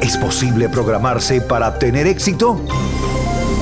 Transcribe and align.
¿Es 0.00 0.16
posible 0.16 0.68
programarse 0.68 1.40
para 1.40 1.78
tener 1.78 2.06
éxito? 2.06 2.60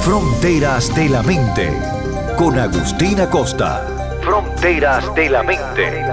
Fronteras 0.02 0.94
de 0.94 1.08
la 1.08 1.22
Mente, 1.22 1.72
con 2.36 2.58
Agustín 2.58 3.20
Acosta. 3.20 3.86
Fronteras 4.22 5.14
de 5.14 5.30
la 5.30 5.42
Mente. 5.42 6.04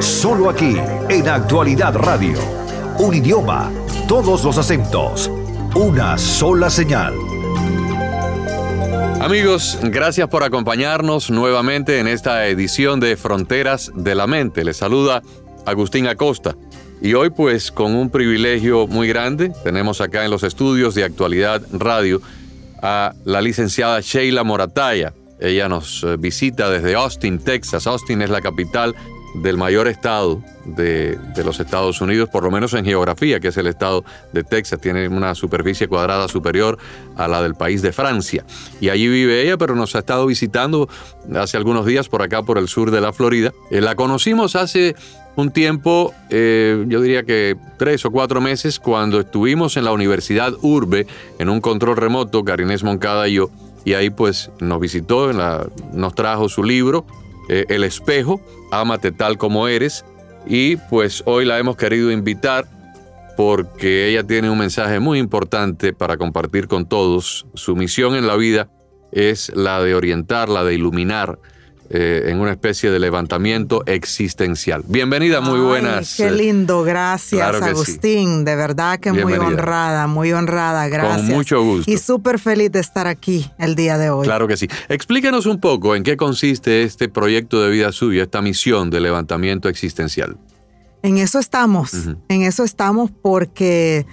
Solo 0.00 0.48
aquí, 0.48 0.76
en 1.10 1.28
Actualidad 1.28 1.94
Radio. 1.94 2.38
Un 2.98 3.14
idioma, 3.14 3.70
todos 4.08 4.44
los 4.44 4.56
acentos, 4.56 5.30
una 5.74 6.16
sola 6.16 6.70
señal. 6.70 7.14
Amigos, 9.20 9.78
gracias 9.82 10.26
por 10.28 10.42
acompañarnos 10.42 11.30
nuevamente 11.30 12.00
en 12.00 12.08
esta 12.08 12.46
edición 12.46 12.98
de 12.98 13.16
Fronteras 13.16 13.92
de 13.94 14.14
la 14.14 14.26
Mente. 14.26 14.64
Les 14.64 14.78
saluda 14.78 15.22
Agustín 15.64 16.08
Acosta. 16.08 16.56
Y 17.04 17.14
hoy 17.14 17.30
pues 17.30 17.72
con 17.72 17.96
un 17.96 18.10
privilegio 18.10 18.86
muy 18.86 19.08
grande, 19.08 19.50
tenemos 19.64 20.00
acá 20.00 20.24
en 20.24 20.30
los 20.30 20.44
estudios 20.44 20.94
de 20.94 21.02
Actualidad 21.02 21.60
Radio 21.72 22.22
a 22.80 23.12
la 23.24 23.40
licenciada 23.40 24.00
Sheila 24.00 24.44
Morataya. 24.44 25.12
Ella 25.40 25.68
nos 25.68 26.04
eh, 26.04 26.16
visita 26.16 26.70
desde 26.70 26.94
Austin, 26.94 27.40
Texas. 27.40 27.88
Austin 27.88 28.22
es 28.22 28.30
la 28.30 28.40
capital 28.40 28.94
del 29.34 29.56
mayor 29.56 29.88
estado 29.88 30.44
de, 30.64 31.18
los 31.44 31.58
Estados 31.58 32.00
Unidos, 32.00 32.28
por 32.28 32.44
lo 32.44 32.52
menos 32.52 32.72
en 32.74 32.84
geografía, 32.84 33.40
que 33.40 33.48
es 33.48 33.56
el 33.56 33.66
estado 33.66 34.04
de 34.32 34.44
Texas. 34.44 34.80
Tiene 34.80 35.08
una 35.08 35.34
superficie 35.34 35.88
cuadrada 35.88 36.28
superior 36.28 36.78
a 37.16 37.26
la 37.26 37.42
del 37.42 37.56
país 37.56 37.82
de 37.82 37.92
Francia. 37.92 38.44
Y 38.80 38.90
allí 38.90 39.08
vive 39.08 39.42
ella, 39.42 39.56
pero 39.56 39.74
nos 39.74 39.96
ha 39.96 40.00
estado 40.00 40.26
visitando 40.26 40.88
hace 41.34 41.56
algunos 41.56 41.84
días 41.84 42.08
por 42.08 42.22
acá, 42.22 42.42
por 42.42 42.58
el 42.58 42.68
sur 42.68 42.92
de 42.92 43.00
la 43.00 43.12
Florida. 43.12 43.52
Eh, 43.72 43.80
la 43.80 43.96
conocimos 43.96 44.54
hace 44.54 44.94
un 45.36 45.50
tiempo, 45.50 46.14
eh, 46.30 46.84
yo 46.88 47.00
diría 47.00 47.22
que 47.22 47.56
tres 47.78 48.04
o 48.04 48.10
cuatro 48.10 48.40
meses, 48.40 48.78
cuando 48.78 49.20
estuvimos 49.20 49.76
en 49.76 49.84
la 49.84 49.92
Universidad 49.92 50.52
Urbe, 50.62 51.06
en 51.38 51.48
un 51.48 51.60
control 51.60 51.96
remoto, 51.96 52.44
Karinés 52.44 52.84
Moncada 52.84 53.28
y 53.28 53.34
yo, 53.34 53.50
y 53.84 53.94
ahí 53.94 54.10
pues 54.10 54.50
nos 54.60 54.80
visitó, 54.80 55.32
nos 55.32 56.14
trajo 56.14 56.48
su 56.48 56.62
libro, 56.62 57.06
eh, 57.48 57.64
El 57.68 57.84
espejo, 57.84 58.40
Ámate 58.70 59.12
tal 59.12 59.38
como 59.38 59.68
eres, 59.68 60.04
y 60.46 60.76
pues 60.76 61.22
hoy 61.26 61.44
la 61.44 61.58
hemos 61.58 61.76
querido 61.76 62.10
invitar 62.10 62.66
porque 63.36 64.08
ella 64.08 64.24
tiene 64.24 64.50
un 64.50 64.58
mensaje 64.58 65.00
muy 65.00 65.18
importante 65.18 65.92
para 65.92 66.16
compartir 66.16 66.68
con 66.68 66.86
todos. 66.86 67.46
Su 67.54 67.76
misión 67.76 68.14
en 68.14 68.26
la 68.26 68.36
vida 68.36 68.68
es 69.10 69.50
la 69.54 69.82
de 69.82 69.94
orientar, 69.94 70.48
la 70.48 70.64
de 70.64 70.74
iluminar 70.74 71.38
eh, 71.94 72.30
en 72.30 72.40
una 72.40 72.52
especie 72.52 72.90
de 72.90 72.98
levantamiento 72.98 73.82
existencial. 73.84 74.82
Bienvenida, 74.86 75.42
muy 75.42 75.60
buenas. 75.60 76.14
Qué 76.16 76.30
lindo, 76.30 76.82
gracias 76.84 77.60
Agustín, 77.60 78.46
de 78.46 78.56
verdad 78.56 78.98
que 78.98 79.12
muy 79.12 79.34
honrada, 79.34 80.06
muy 80.06 80.32
honrada, 80.32 80.88
gracias. 80.88 81.26
Con 81.26 81.36
mucho 81.36 81.62
gusto. 81.62 81.90
Y 81.90 81.98
súper 81.98 82.38
feliz 82.38 82.72
de 82.72 82.80
estar 82.80 83.06
aquí 83.06 83.50
el 83.58 83.74
día 83.74 83.98
de 83.98 84.08
hoy. 84.08 84.24
Claro 84.24 84.48
que 84.48 84.56
sí. 84.56 84.68
Explíquenos 84.88 85.44
un 85.44 85.60
poco 85.60 85.94
en 85.94 86.02
qué 86.02 86.16
consiste 86.16 86.82
este 86.82 87.10
proyecto 87.10 87.62
de 87.62 87.70
vida 87.70 87.92
suyo, 87.92 88.22
esta 88.22 88.40
misión 88.40 88.88
de 88.88 89.00
levantamiento 89.00 89.68
existencial. 89.68 90.38
En 91.02 91.18
eso 91.18 91.40
estamos, 91.40 91.92
en 92.28 92.42
eso 92.42 92.64
estamos 92.64 93.10
porque 93.10 94.06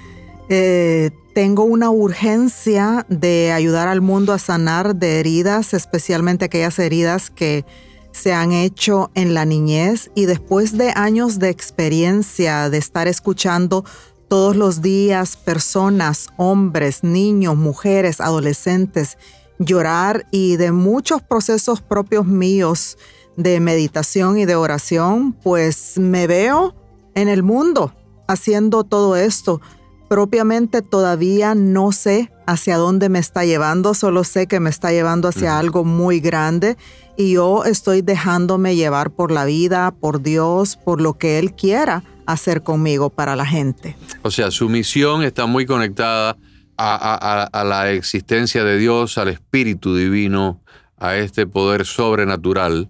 eh, 0.49 1.11
tengo 1.33 1.63
una 1.63 1.91
urgencia 1.91 3.05
de 3.07 3.51
ayudar 3.51 3.87
al 3.87 4.01
mundo 4.01 4.33
a 4.33 4.39
sanar 4.39 4.95
de 4.95 5.19
heridas, 5.19 5.73
especialmente 5.73 6.45
aquellas 6.45 6.79
heridas 6.79 7.29
que 7.29 7.65
se 8.11 8.33
han 8.33 8.51
hecho 8.51 9.11
en 9.13 9.35
la 9.35 9.45
niñez. 9.45 10.11
Y 10.15 10.25
después 10.25 10.77
de 10.77 10.91
años 10.95 11.37
de 11.37 11.49
experiencia, 11.49 12.69
de 12.69 12.79
estar 12.79 13.07
escuchando 13.07 13.85
todos 14.27 14.55
los 14.55 14.81
días 14.81 15.37
personas, 15.37 16.29
hombres, 16.37 17.03
niños, 17.03 17.55
mujeres, 17.55 18.19
adolescentes, 18.19 19.17
llorar 19.59 20.25
y 20.31 20.55
de 20.57 20.71
muchos 20.71 21.21
procesos 21.21 21.81
propios 21.81 22.25
míos 22.25 22.97
de 23.37 23.59
meditación 23.59 24.37
y 24.37 24.45
de 24.45 24.55
oración, 24.55 25.33
pues 25.33 25.97
me 25.97 26.27
veo 26.27 26.75
en 27.13 27.27
el 27.27 27.43
mundo 27.43 27.93
haciendo 28.27 28.83
todo 28.83 29.15
esto 29.15 29.61
propiamente 30.09 30.81
todavía 30.81 31.55
no 31.55 31.91
sé 31.91 32.31
hacia 32.47 32.77
dónde 32.77 33.07
me 33.09 33.19
está 33.19 33.45
llevando, 33.45 33.93
solo 33.93 34.23
sé 34.23 34.47
que 34.47 34.59
me 34.59 34.71
está 34.71 34.91
llevando 34.91 35.27
hacia 35.27 35.59
algo 35.59 35.85
muy 35.85 36.19
grande 36.19 36.77
y 37.15 37.33
yo 37.33 37.63
estoy 37.63 38.01
dejándome 38.01 38.75
llevar 38.75 39.11
por 39.11 39.31
la 39.31 39.45
vida, 39.45 39.91
por 39.91 40.21
Dios, 40.21 40.77
por 40.77 40.99
lo 40.99 41.17
que 41.17 41.37
Él 41.37 41.53
quiera 41.53 42.03
hacer 42.25 42.63
conmigo 42.63 43.11
para 43.11 43.35
la 43.35 43.45
gente. 43.45 43.95
O 44.23 44.31
sea, 44.31 44.51
su 44.51 44.67
misión 44.67 45.23
está 45.23 45.45
muy 45.45 45.65
conectada 45.65 46.37
a, 46.75 47.63
la 47.65 47.91
existencia 47.91 48.63
de 48.63 48.77
Dios, 48.77 49.17
al 49.17 49.27
Espíritu 49.27 49.95
Divino, 49.95 50.61
a 50.97 51.17
este 51.17 51.45
poder 51.45 51.85
sobrenatural 51.85 52.89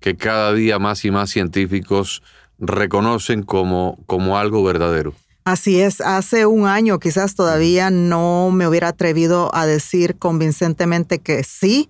que 0.00 0.16
cada 0.16 0.52
día 0.52 0.78
más 0.78 1.04
y 1.04 1.10
más 1.10 1.30
científicos 1.30 2.22
reconocen 2.58 3.42
como, 3.42 3.98
como 4.06 4.38
algo 4.38 4.64
verdadero. 4.64 5.14
Así 5.46 5.80
es, 5.80 6.00
hace 6.00 6.44
un 6.44 6.66
año 6.66 6.98
quizás 6.98 7.36
todavía 7.36 7.88
no 7.88 8.50
me 8.50 8.66
hubiera 8.66 8.88
atrevido 8.88 9.54
a 9.54 9.64
decir 9.64 10.16
convincentemente 10.18 11.20
que 11.20 11.44
sí, 11.44 11.88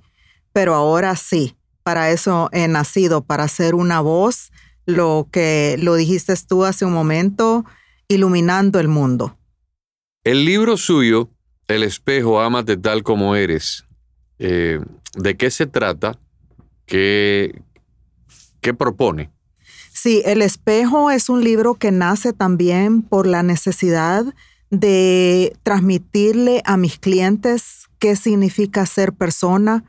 pero 0.53 0.75
ahora 0.75 1.17
sí. 1.17 1.57
Para 1.83 2.11
eso 2.11 2.51
he 2.53 2.69
nacido, 2.69 3.25
para 3.25 3.49
ser 3.49 3.75
una 3.75 4.03
voz, 4.03 4.53
lo 4.85 5.29
que 5.33 5.77
lo 5.81 5.95
dijiste 5.95 6.35
tú 6.47 6.67
hace 6.67 6.85
un 6.85 6.93
momento, 6.93 7.65
iluminando 8.09 8.79
el 8.79 8.89
mundo. 8.89 9.39
El 10.23 10.45
libro 10.45 10.77
suyo, 10.77 11.31
El 11.67 11.83
espejo, 11.83 12.43
ámate 12.43 12.77
tal 12.77 13.03
como 13.03 13.37
eres, 13.37 13.87
eh, 14.39 14.81
¿de 15.15 15.37
qué 15.39 15.51
se 15.51 15.67
trata? 15.67 16.19
¿Qué, 16.85 17.59
qué 18.61 18.75
propone? 18.75 19.31
Sí, 19.97 20.21
El 20.27 20.43
espejo 20.43 21.11
es 21.11 21.31
un 21.31 21.43
libro 21.43 21.77
que 21.77 21.91
nace 21.91 22.35
también 22.35 23.01
por 23.01 23.27
la 23.27 23.43
necesidad 23.43 24.27
de 24.69 25.57
transmitirle 25.63 26.61
a 26.67 26.77
mis 26.77 26.99
clientes 26.99 27.87
qué 27.99 28.15
significa 28.15 28.85
ser 28.85 29.15
persona, 29.15 29.85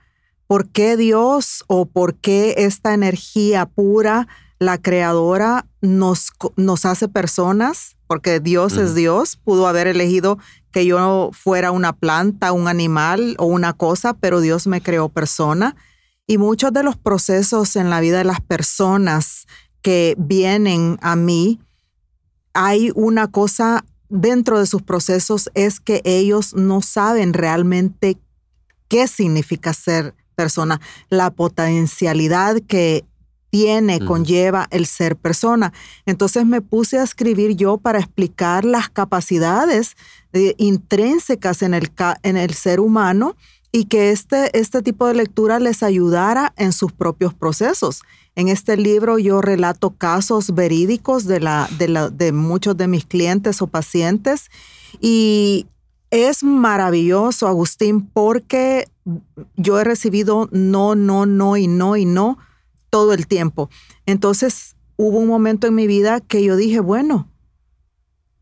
por 0.48 0.70
qué 0.70 0.96
Dios 0.96 1.66
o 1.68 1.88
por 1.88 2.16
qué 2.16 2.56
esta 2.60 2.94
energía 2.94 3.66
pura, 3.66 4.30
la 4.60 4.78
creadora, 4.78 5.66
nos, 5.82 6.32
nos 6.56 6.86
hace 6.86 7.10
personas, 7.10 7.98
porque 8.08 8.40
Dios 8.40 8.78
es 8.78 8.96
Dios, 8.96 9.36
pudo 9.36 9.68
haber 9.68 9.88
elegido 9.88 10.40
que 10.72 10.86
yo 10.86 11.32
fuera 11.34 11.72
una 11.72 11.92
planta, 11.92 12.54
un 12.54 12.70
animal 12.70 13.36
o 13.40 13.46
una 13.46 13.74
cosa, 13.74 14.14
pero 14.14 14.40
Dios 14.40 14.68
me 14.68 14.80
creó 14.80 15.10
persona. 15.10 15.76
Y 16.28 16.38
muchos 16.38 16.72
de 16.72 16.84
los 16.84 16.96
procesos 16.96 17.76
en 17.76 17.90
la 17.90 18.00
vida 18.00 18.18
de 18.18 18.24
las 18.24 18.42
personas, 18.42 19.48
que 19.88 20.16
vienen 20.18 20.98
a 21.02 21.16
mí, 21.16 21.62
hay 22.54 22.92
una 22.94 23.32
cosa 23.32 23.86
dentro 24.10 24.60
de 24.60 24.66
sus 24.66 24.82
procesos 24.82 25.50
es 25.54 25.80
que 25.80 26.02
ellos 26.04 26.54
no 26.56 26.82
saben 26.82 27.32
realmente 27.32 28.18
qué 28.90 29.08
significa 29.08 29.74
ser 29.74 30.14
persona, 30.36 30.82
la 31.08 31.32
potencialidad 31.32 32.58
que 32.68 33.06
tiene, 33.50 34.04
conlleva 34.04 34.68
el 34.72 34.88
ser 34.88 35.16
persona. 35.16 35.72
Entonces 36.06 36.46
me 36.46 36.60
puse 36.60 37.00
a 37.00 37.04
escribir 37.04 37.56
yo 37.56 37.78
para 37.78 38.00
explicar 38.00 38.66
las 38.66 38.90
capacidades 38.90 39.96
eh, 40.34 40.54
intrínsecas 40.58 41.62
en 41.62 41.74
el, 41.74 41.94
en 42.24 42.36
el 42.36 42.54
ser 42.54 42.82
humano 42.82 43.38
y 43.72 43.86
que 43.86 44.12
este, 44.12 44.58
este 44.58 44.82
tipo 44.82 45.08
de 45.08 45.14
lectura 45.14 45.60
les 45.60 45.84
ayudara 45.84 46.54
en 46.58 46.74
sus 46.74 46.92
propios 46.92 47.34
procesos. 47.34 48.02
En 48.36 48.48
este 48.48 48.78
libro 48.78 49.18
yo 49.20 49.42
relato 49.42 49.92
casos 49.92 50.54
verídicos 50.54 51.26
de, 51.26 51.40
la, 51.40 51.70
de, 51.78 52.10
de 52.12 52.32
muchos 52.32 52.78
de 52.78 52.88
mis 52.88 53.06
clientes 53.06 53.62
o 53.62 53.68
pacientes 53.68 54.50
y 55.02 55.68
es 56.12 56.44
maravilloso, 56.44 57.48
Agustín, 57.48 58.08
porque 58.08 58.88
yo 59.56 59.80
he 59.80 59.84
recibido 59.84 60.48
no, 60.52 60.96
no, 60.96 61.26
no 61.26 61.58
y 61.58 61.68
no 61.68 61.98
y 61.98 62.06
no 62.06 62.38
todo 62.90 63.14
el 63.14 63.28
tiempo. 63.28 63.70
Entonces 64.06 64.76
hubo 64.96 65.20
un 65.20 65.28
momento 65.28 65.68
en 65.68 65.76
mi 65.76 65.88
vida 65.88 66.22
que 66.22 66.44
yo 66.44 66.56
dije, 66.56 66.80
bueno, 66.80 67.28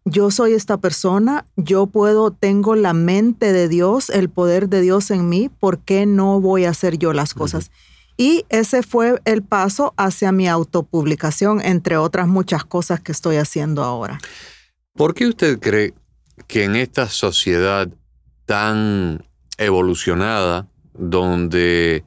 yo 0.06 0.30
soy 0.30 0.54
esta 0.54 0.78
persona, 0.78 1.46
yo 1.56 1.88
puedo, 1.88 2.32
tengo 2.32 2.76
la 2.76 2.94
mente 2.94 3.52
de 3.52 3.68
Dios, 3.68 4.12
el 4.12 4.30
poder 4.30 4.70
de 4.70 4.82
Dios 4.82 5.10
en 5.10 5.28
mí, 5.28 5.50
¿por 5.50 5.80
qué 5.80 6.06
no 6.06 6.40
voy 6.40 6.66
a 6.66 6.70
hacer 6.70 6.98
yo 7.00 7.12
las 7.12 7.34
cosas? 7.34 7.72
Y 8.16 8.46
ese 8.50 8.84
fue 8.84 9.20
el 9.26 9.42
paso 9.42 9.94
hacia 9.98 10.32
mi 10.32 10.48
autopublicación, 10.48 11.60
entre 11.60 11.98
otras 11.98 12.28
muchas 12.28 12.64
cosas 12.64 13.02
que 13.02 13.12
estoy 13.12 13.38
haciendo 13.38 13.84
ahora. 13.84 14.20
¿Por 14.94 15.16
qué 15.16 15.28
usted 15.28 15.60
cree 15.60 15.94
que 16.48 16.64
en 16.64 16.76
esta 16.76 17.10
sociedad 17.10 17.90
tan 18.46 19.26
evolucionada, 19.58 20.68
donde 20.94 22.06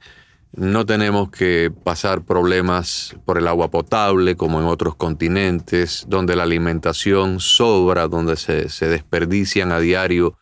no 0.59 0.85
tenemos 0.85 1.31
que 1.31 1.73
pasar 1.85 2.23
problemas 2.23 3.17
por 3.25 3.39
el 3.39 3.47
agua 3.47 3.71
potable 3.71 4.37
como 4.37 4.59
en 4.61 4.67
otros 4.67 4.97
continentes, 4.97 6.05
donde 6.09 6.35
la 6.35 6.43
alimentación 6.43 7.39
sobra, 7.39 8.09
donde 8.09 8.37
se, 8.37 8.89
desperdician 8.89 9.71
a 9.71 9.79
diario 9.79 10.37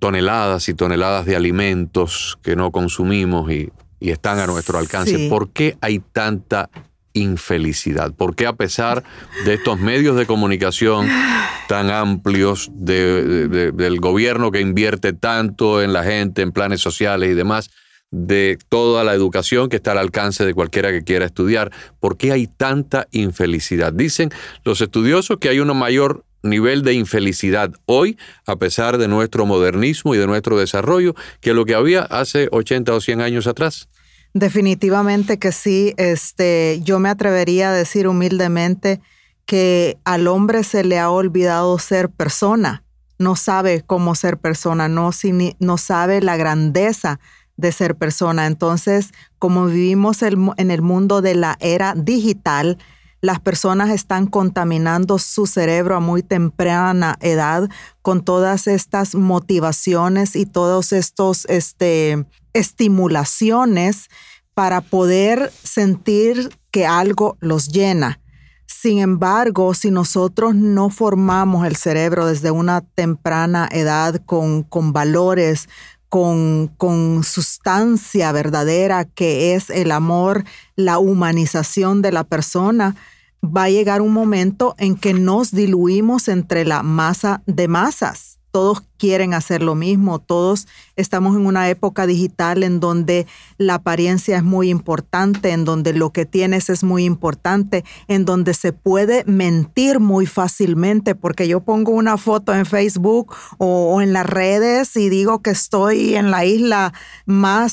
toneladas 0.00 0.68
y 0.68 0.74
toneladas 0.74 1.26
de 1.26 1.36
alimentos 1.36 2.38
que 2.42 2.56
no 2.56 2.72
consumimos 2.72 3.50
y, 3.50 3.72
están 4.00 4.38
a 4.38 4.46
nuestro 4.46 4.76
alcance. 4.76 5.30
¿Por 5.30 5.50
qué 5.50 5.78
hay 5.80 5.98
tanta 5.98 6.68
infelicidad? 7.14 8.12
¿Por 8.12 8.36
qué 8.36 8.46
a 8.46 8.52
pesar 8.52 9.02
de 9.46 9.54
estos 9.54 9.80
medios 9.80 10.14
de 10.16 10.26
comunicación 10.26 11.08
tan 11.68 11.88
amplios, 11.88 12.70
del 12.74 13.98
gobierno 14.00 14.50
que 14.50 14.60
invierte 14.60 15.14
tanto 15.14 15.80
en 15.80 15.94
la 15.94 16.02
gente, 16.02 16.42
en 16.42 16.52
planes 16.52 16.82
sociales 16.82 17.30
y 17.30 17.34
demás, 17.34 17.70
de 18.14 18.58
toda 18.68 19.02
la 19.02 19.12
educación 19.12 19.68
que 19.68 19.76
está 19.76 19.90
al 19.90 19.98
alcance 19.98 20.44
de 20.44 20.54
cualquiera 20.54 20.92
que 20.92 21.02
quiera 21.02 21.26
estudiar. 21.26 21.72
¿Por 21.98 22.16
qué 22.16 22.30
hay 22.30 22.46
tanta 22.46 23.08
infelicidad? 23.10 23.92
Dicen 23.92 24.30
los 24.64 24.80
estudiosos 24.80 25.38
que 25.38 25.48
hay 25.48 25.58
un 25.58 25.76
mayor 25.76 26.24
nivel 26.44 26.82
de 26.82 26.94
infelicidad 26.94 27.72
hoy, 27.86 28.16
a 28.46 28.54
pesar 28.54 28.98
de 28.98 29.08
nuestro 29.08 29.46
modernismo 29.46 30.14
y 30.14 30.18
de 30.18 30.28
nuestro 30.28 30.56
desarrollo, 30.56 31.14
que 31.40 31.54
lo 31.54 31.64
que 31.64 31.74
había 31.74 32.02
hace 32.02 32.48
80 32.52 32.94
o 32.94 33.00
100 33.00 33.20
años 33.20 33.48
atrás. 33.48 33.88
Definitivamente 34.32 35.38
que 35.38 35.50
sí. 35.50 35.94
Este, 35.96 36.80
yo 36.84 37.00
me 37.00 37.08
atrevería 37.08 37.70
a 37.70 37.74
decir 37.74 38.06
humildemente 38.06 39.00
que 39.44 39.98
al 40.04 40.28
hombre 40.28 40.62
se 40.62 40.84
le 40.84 41.00
ha 41.00 41.10
olvidado 41.10 41.78
ser 41.80 42.10
persona. 42.10 42.84
No 43.18 43.34
sabe 43.34 43.82
cómo 43.84 44.14
ser 44.14 44.38
persona, 44.38 44.88
no, 44.88 45.10
no 45.58 45.78
sabe 45.78 46.20
la 46.20 46.36
grandeza 46.36 47.20
de 47.56 47.72
ser 47.72 47.96
persona. 47.96 48.46
Entonces, 48.46 49.12
como 49.38 49.66
vivimos 49.66 50.22
en 50.22 50.70
el 50.70 50.82
mundo 50.82 51.22
de 51.22 51.34
la 51.34 51.56
era 51.60 51.94
digital, 51.94 52.78
las 53.24 53.40
personas 53.40 53.88
están 53.88 54.26
contaminando 54.26 55.18
su 55.18 55.46
cerebro 55.46 55.96
a 55.96 56.00
muy 56.00 56.22
temprana 56.22 57.16
edad 57.20 57.70
con 58.02 58.22
todas 58.22 58.66
estas 58.66 59.14
motivaciones 59.14 60.36
y 60.36 60.44
todos 60.44 60.92
estos 60.92 61.46
este, 61.46 62.26
estimulaciones 62.52 64.10
para 64.52 64.82
poder 64.82 65.50
sentir 65.62 66.50
que 66.70 66.86
algo 66.86 67.38
los 67.40 67.68
llena. 67.68 68.20
Sin 68.66 68.98
embargo, 68.98 69.72
si 69.72 69.90
nosotros 69.90 70.54
no 70.54 70.90
formamos 70.90 71.66
el 71.66 71.76
cerebro 71.76 72.26
desde 72.26 72.50
una 72.50 72.82
temprana 72.82 73.66
edad 73.72 74.20
con, 74.26 74.62
con 74.62 74.92
valores, 74.92 75.70
con, 76.14 77.24
sustancia 77.24 78.30
verdadera 78.30 79.04
que 79.04 79.56
es 79.56 79.68
el 79.68 79.90
amor, 79.90 80.44
la 80.76 80.98
humanización 80.98 82.02
de 82.02 82.12
la 82.12 82.22
persona, 82.22 82.94
va 83.42 83.64
a 83.64 83.70
llegar 83.70 84.00
un 84.00 84.12
momento 84.12 84.76
en 84.78 84.94
que 84.94 85.12
nos 85.12 85.50
diluimos 85.50 86.28
entre 86.28 86.64
la 86.64 86.84
masa 86.84 87.42
de 87.46 87.66
masas 87.66 88.33
todos 88.54 88.84
quieren 88.98 89.34
hacer 89.34 89.64
lo 89.64 89.74
mismo, 89.74 90.20
todos 90.20 90.68
estamos 90.94 91.34
en 91.34 91.44
una 91.44 91.68
época 91.70 92.06
digital 92.06 92.62
en 92.62 92.78
donde 92.78 93.26
la 93.58 93.74
apariencia 93.74 94.36
es 94.36 94.44
muy 94.44 94.70
importante, 94.70 95.50
en 95.50 95.64
donde 95.64 95.92
lo 95.92 96.12
que 96.12 96.24
tienes 96.24 96.70
es 96.70 96.84
muy 96.84 97.04
importante, 97.04 97.84
en 98.06 98.24
donde 98.24 98.54
se 98.54 98.72
puede 98.72 99.24
mentir 99.24 99.98
muy 99.98 100.26
fácilmente, 100.26 101.16
porque 101.16 101.48
yo 101.48 101.64
pongo 101.64 101.90
una 101.90 102.16
foto 102.16 102.54
en 102.54 102.64
Facebook 102.64 103.34
o, 103.58 104.00
en 104.00 104.12
las 104.12 104.24
redes 104.24 104.96
y 104.96 105.08
digo 105.08 105.42
que 105.42 105.50
estoy 105.50 106.14
en 106.14 106.30
la 106.30 106.44
isla 106.44 106.92
más 107.26 107.72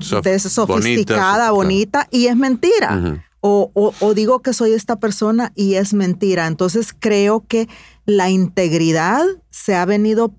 sofisticada, 0.00 1.50
bonita, 1.50 2.06
y 2.12 2.28
es 2.28 2.36
mentira. 2.36 3.20
o 3.40 4.12
digo 4.14 4.42
que 4.42 4.52
soy 4.52 4.74
esta 4.74 4.96
persona 5.00 5.50
y 5.56 5.74
es 5.74 5.92
mentira. 5.92 6.46
Entonces 6.46 6.94
creo 6.96 7.44
que 7.48 7.68
la 8.06 8.30
integridad 8.30 9.24
se 9.50 9.74
ha 9.74 9.84
venido 9.84 10.34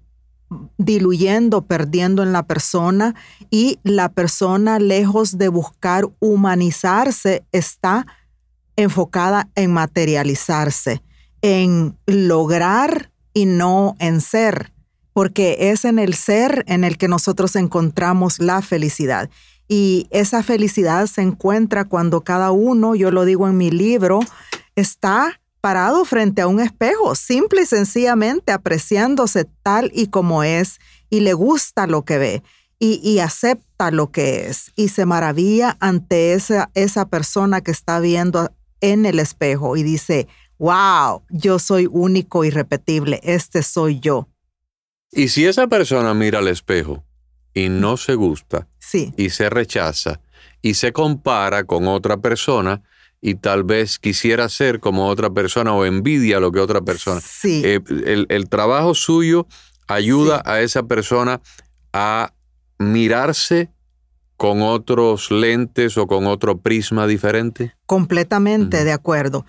diluyendo, 0.77 1.65
perdiendo 1.65 2.23
en 2.23 2.31
la 2.31 2.43
persona 2.43 3.15
y 3.49 3.79
la 3.83 4.09
persona, 4.09 4.79
lejos 4.79 5.37
de 5.37 5.49
buscar 5.49 6.05
humanizarse, 6.19 7.43
está 7.51 8.05
enfocada 8.75 9.49
en 9.55 9.73
materializarse, 9.73 11.01
en 11.41 11.97
lograr 12.05 13.11
y 13.33 13.45
no 13.45 13.95
en 13.99 14.21
ser, 14.21 14.71
porque 15.13 15.71
es 15.71 15.85
en 15.85 15.99
el 15.99 16.13
ser 16.13 16.63
en 16.67 16.83
el 16.83 16.97
que 16.97 17.07
nosotros 17.07 17.55
encontramos 17.55 18.39
la 18.39 18.61
felicidad. 18.61 19.29
Y 19.67 20.07
esa 20.11 20.43
felicidad 20.43 21.07
se 21.07 21.21
encuentra 21.21 21.85
cuando 21.85 22.21
cada 22.21 22.51
uno, 22.51 22.95
yo 22.95 23.11
lo 23.11 23.25
digo 23.25 23.47
en 23.47 23.57
mi 23.57 23.71
libro, 23.71 24.19
está 24.75 25.39
parado 25.65 26.05
frente 26.05 26.43
a 26.43 26.47
un 26.47 26.59
espejo, 26.59 27.15
simple 27.15 27.63
y 27.63 27.65
sencillamente 27.65 28.51
apreciándose 28.51 29.47
tal 29.63 29.91
y 29.95 30.09
como 30.09 30.43
es 30.43 30.77
y 31.09 31.21
le 31.21 31.33
gusta 31.33 31.87
lo 31.87 32.05
que 32.05 32.19
ve 32.19 32.43
y, 32.77 33.17
acepta 33.17 33.89
lo 33.89 34.11
que 34.11 34.45
es 34.45 34.71
y 34.75 34.89
se 34.89 35.07
maravilla 35.07 35.75
ante 35.79 36.33
esa, 36.33 36.69
esa 36.75 37.07
persona 37.07 37.61
que 37.61 37.71
está 37.71 37.99
viendo 37.99 38.53
en 38.79 39.07
el 39.07 39.17
espejo 39.17 39.75
y 39.75 39.81
dice, 39.81 40.27
wow, 40.59 41.23
yo 41.31 41.57
soy 41.57 41.87
único 41.89 42.45
y 42.45 42.51
repetible, 42.51 43.19
este 43.23 43.63
soy 43.63 43.99
yo. 43.99 44.29
Y 45.11 45.29
si 45.29 45.47
esa 45.47 45.65
persona 45.65 46.13
mira 46.13 46.37
al 46.37 46.47
espejo 46.47 47.03
y 47.55 47.69
no 47.69 47.97
se 47.97 48.13
gusta 48.13 48.67
sí. 48.77 49.15
y 49.17 49.31
se 49.31 49.49
rechaza 49.49 50.21
y 50.61 50.75
se 50.75 50.93
compara 50.93 51.63
con 51.63 51.87
otra 51.87 52.17
persona, 52.17 52.83
y 53.21 53.35
tal 53.35 53.63
vez 53.63 53.97
quisiera 53.97 54.49
ser 54.49 54.79
como 54.79 55.07
otra 55.07 55.29
persona 55.29 55.73
o 55.73 55.85
envidia 55.85 56.39
lo 56.39 56.51
que 56.51 56.59
otra 56.59 56.81
persona. 56.81 57.21
Sí. 57.21 57.61
Eh, 57.65 57.79
el, 58.29 58.49
trabajo 58.49 58.93
suyo 58.93 59.47
ayuda 59.87 60.41
a 60.45 60.61
esa 60.61 60.83
persona 60.83 61.41
a 61.93 62.33
mirarse 62.77 63.71
con 64.37 64.61
otros 64.61 65.31
lentes 65.31 65.97
o 65.97 66.07
con 66.07 66.27
otro 66.27 66.59
prisma 66.59 67.07
diferente. 67.07 67.73
Completamente 67.85 68.83
de 68.83 68.91
acuerdo. 68.91 69.45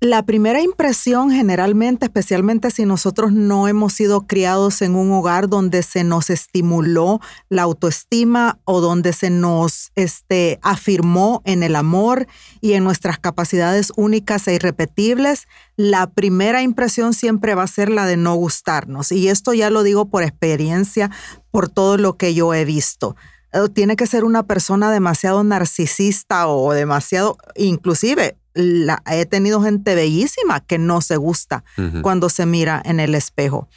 La 0.00 0.22
primera 0.22 0.62
impresión 0.62 1.32
generalmente, 1.32 2.06
especialmente 2.06 2.70
si 2.70 2.84
nosotros 2.84 3.32
no 3.32 3.66
hemos 3.66 3.94
sido 3.94 4.28
criados 4.28 4.80
en 4.80 4.94
un 4.94 5.10
hogar 5.10 5.48
donde 5.48 5.82
se 5.82 6.04
nos 6.04 6.30
estimuló 6.30 7.20
la 7.48 7.62
autoestima 7.62 8.60
o 8.64 8.80
donde 8.80 9.12
se 9.12 9.28
nos 9.28 9.90
este, 9.96 10.60
afirmó 10.62 11.42
en 11.44 11.64
el 11.64 11.74
amor 11.74 12.28
y 12.60 12.74
en 12.74 12.84
nuestras 12.84 13.18
capacidades 13.18 13.92
únicas 13.96 14.46
e 14.46 14.54
irrepetibles, 14.54 15.48
la 15.74 16.08
primera 16.08 16.62
impresión 16.62 17.12
siempre 17.12 17.56
va 17.56 17.64
a 17.64 17.66
ser 17.66 17.90
la 17.90 18.06
de 18.06 18.16
no 18.16 18.36
gustarnos. 18.36 19.10
Y 19.10 19.26
esto 19.26 19.52
ya 19.52 19.68
lo 19.68 19.82
digo 19.82 20.10
por 20.10 20.22
experiencia, 20.22 21.10
por 21.50 21.68
todo 21.68 21.96
lo 21.96 22.16
que 22.16 22.34
yo 22.34 22.54
he 22.54 22.64
visto 22.64 23.16
eh, 23.52 23.68
tiene 23.72 23.96
que 23.96 24.06
ser 24.06 24.22
una 24.22 24.44
persona 24.44 24.92
demasiado 24.92 25.42
narcisista 25.42 26.46
o 26.46 26.72
demasiado, 26.72 27.36
inclusive 27.56 28.36
he 28.58 29.26
tenido 29.26 29.62
gente 29.62 29.94
bellísima 29.94 30.60
que 30.60 30.78
no 30.78 31.00
se 31.00 31.16
gusta 31.16 31.64
cuando 32.02 32.28
se 32.28 32.46
mira 32.46 32.82
en 32.84 33.00
el 33.00 33.14
espejo. 33.14 33.68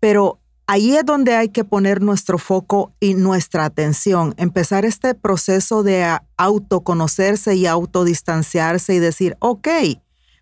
Pero 0.00 0.38
ahí 0.66 0.96
es 0.96 1.04
donde 1.04 1.34
hay 1.34 1.48
que 1.48 1.64
poner 1.64 2.02
nuestro 2.02 2.38
foco 2.38 2.92
y 3.00 3.14
nuestra 3.14 3.64
atención, 3.64 4.34
empezar 4.36 4.84
este 4.84 5.14
proceso 5.14 5.82
de 5.82 6.18
autoconocerse 6.36 7.54
y 7.54 7.66
autodistanciarse 7.66 8.94
y 8.94 8.98
decir, 8.98 9.36
ok, 9.40 9.68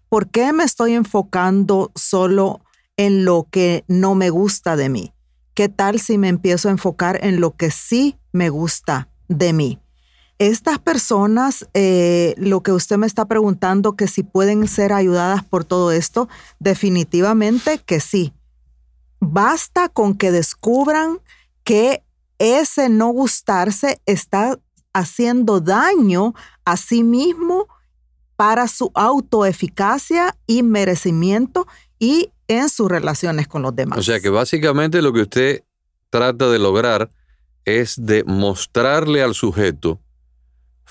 ¿por 0.09 0.28
qué 0.28 0.52
me 0.52 0.64
estoy 0.64 0.95
enfocando 0.95 1.93
solo 1.95 2.61
en 2.97 3.25
lo 3.25 3.47
que 3.50 3.85
no 3.88 4.14
me 4.14 4.31
gusta 4.31 4.76
de 4.76 4.88
mí? 4.88 5.12
¿Qué 5.55 5.69
tal 5.69 6.00
si 6.00 6.19
me 6.19 6.28
empiezo 6.28 6.69
a 6.69 6.73
enfocar 6.73 7.19
en 7.23 7.40
lo 7.40 7.57
que 7.57 7.71
sí 7.71 8.19
me 8.33 8.50
gusta 8.50 9.09
de 9.28 9.52
mí? 9.52 9.78
Estas 10.38 10.78
personas, 10.78 11.66
eh, 11.73 12.35
lo 12.37 12.62
que 12.62 12.73
usted 12.73 12.99
me 12.99 13.07
está 13.07 13.25
preguntando, 13.25 13.97
que 13.97 14.07
si 14.07 14.23
pueden 14.23 14.69
ser 14.69 14.93
ayudadas 14.93 15.43
por 15.43 15.64
todo 15.64 15.93
esto, 15.93 16.28
definitivamente 16.59 17.78
que 17.78 18.00
sí. 18.00 18.35
Basta 19.19 19.88
con 19.88 20.14
que 20.14 20.31
descubran 20.31 21.21
que 21.64 22.02
ese 22.38 22.90
no 22.90 23.09
gustarse 23.09 23.99
está 24.05 24.59
haciendo 24.93 25.61
daño 25.61 26.35
a 26.66 26.76
sí 26.76 27.02
mismo 27.02 27.66
para 28.37 28.69
su 28.69 28.90
autoeficacia 28.95 30.37
y 30.47 30.62
merecimiento 30.62 31.66
y 31.99 32.31
en 32.49 32.69
sus 32.69 32.90
relaciones 32.90 33.49
con 33.49 33.62
los 33.62 33.75
demás. 33.75 33.99
O 33.99 34.02
sea 34.02 34.21
que 34.21 34.28
básicamente 34.28 35.00
lo 35.00 35.14
que 35.14 35.23
usted 35.23 35.64
trata 36.11 36.50
de 36.50 36.59
lograr 36.59 37.11
es 37.64 37.97
de 37.99 38.23
mostrarle 38.25 39.23
al 39.23 39.35
sujeto 39.35 39.99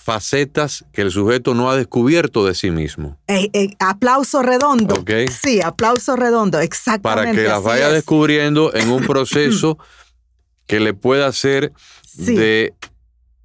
facetas 0.05 0.85
que 0.93 1.01
el 1.01 1.09
sujeto 1.09 1.55
no 1.55 1.71
ha 1.71 1.75
descubierto 1.75 2.45
de 2.45 2.53
sí 2.53 2.69
mismo. 2.69 3.17
Eh, 3.25 3.49
eh, 3.53 3.71
aplauso 3.79 4.43
redondo. 4.43 5.03
Sí, 5.41 5.61
aplauso 5.61 6.15
redondo, 6.15 6.59
exactamente. 6.59 7.31
Para 7.31 7.31
que 7.31 7.47
las 7.47 7.63
vaya 7.63 7.89
descubriendo 7.89 8.71
en 8.75 8.91
un 8.91 9.03
proceso 9.03 9.79
que 10.67 10.79
le 10.79 10.93
pueda 10.93 11.31
ser 11.33 11.73
de, 12.13 12.75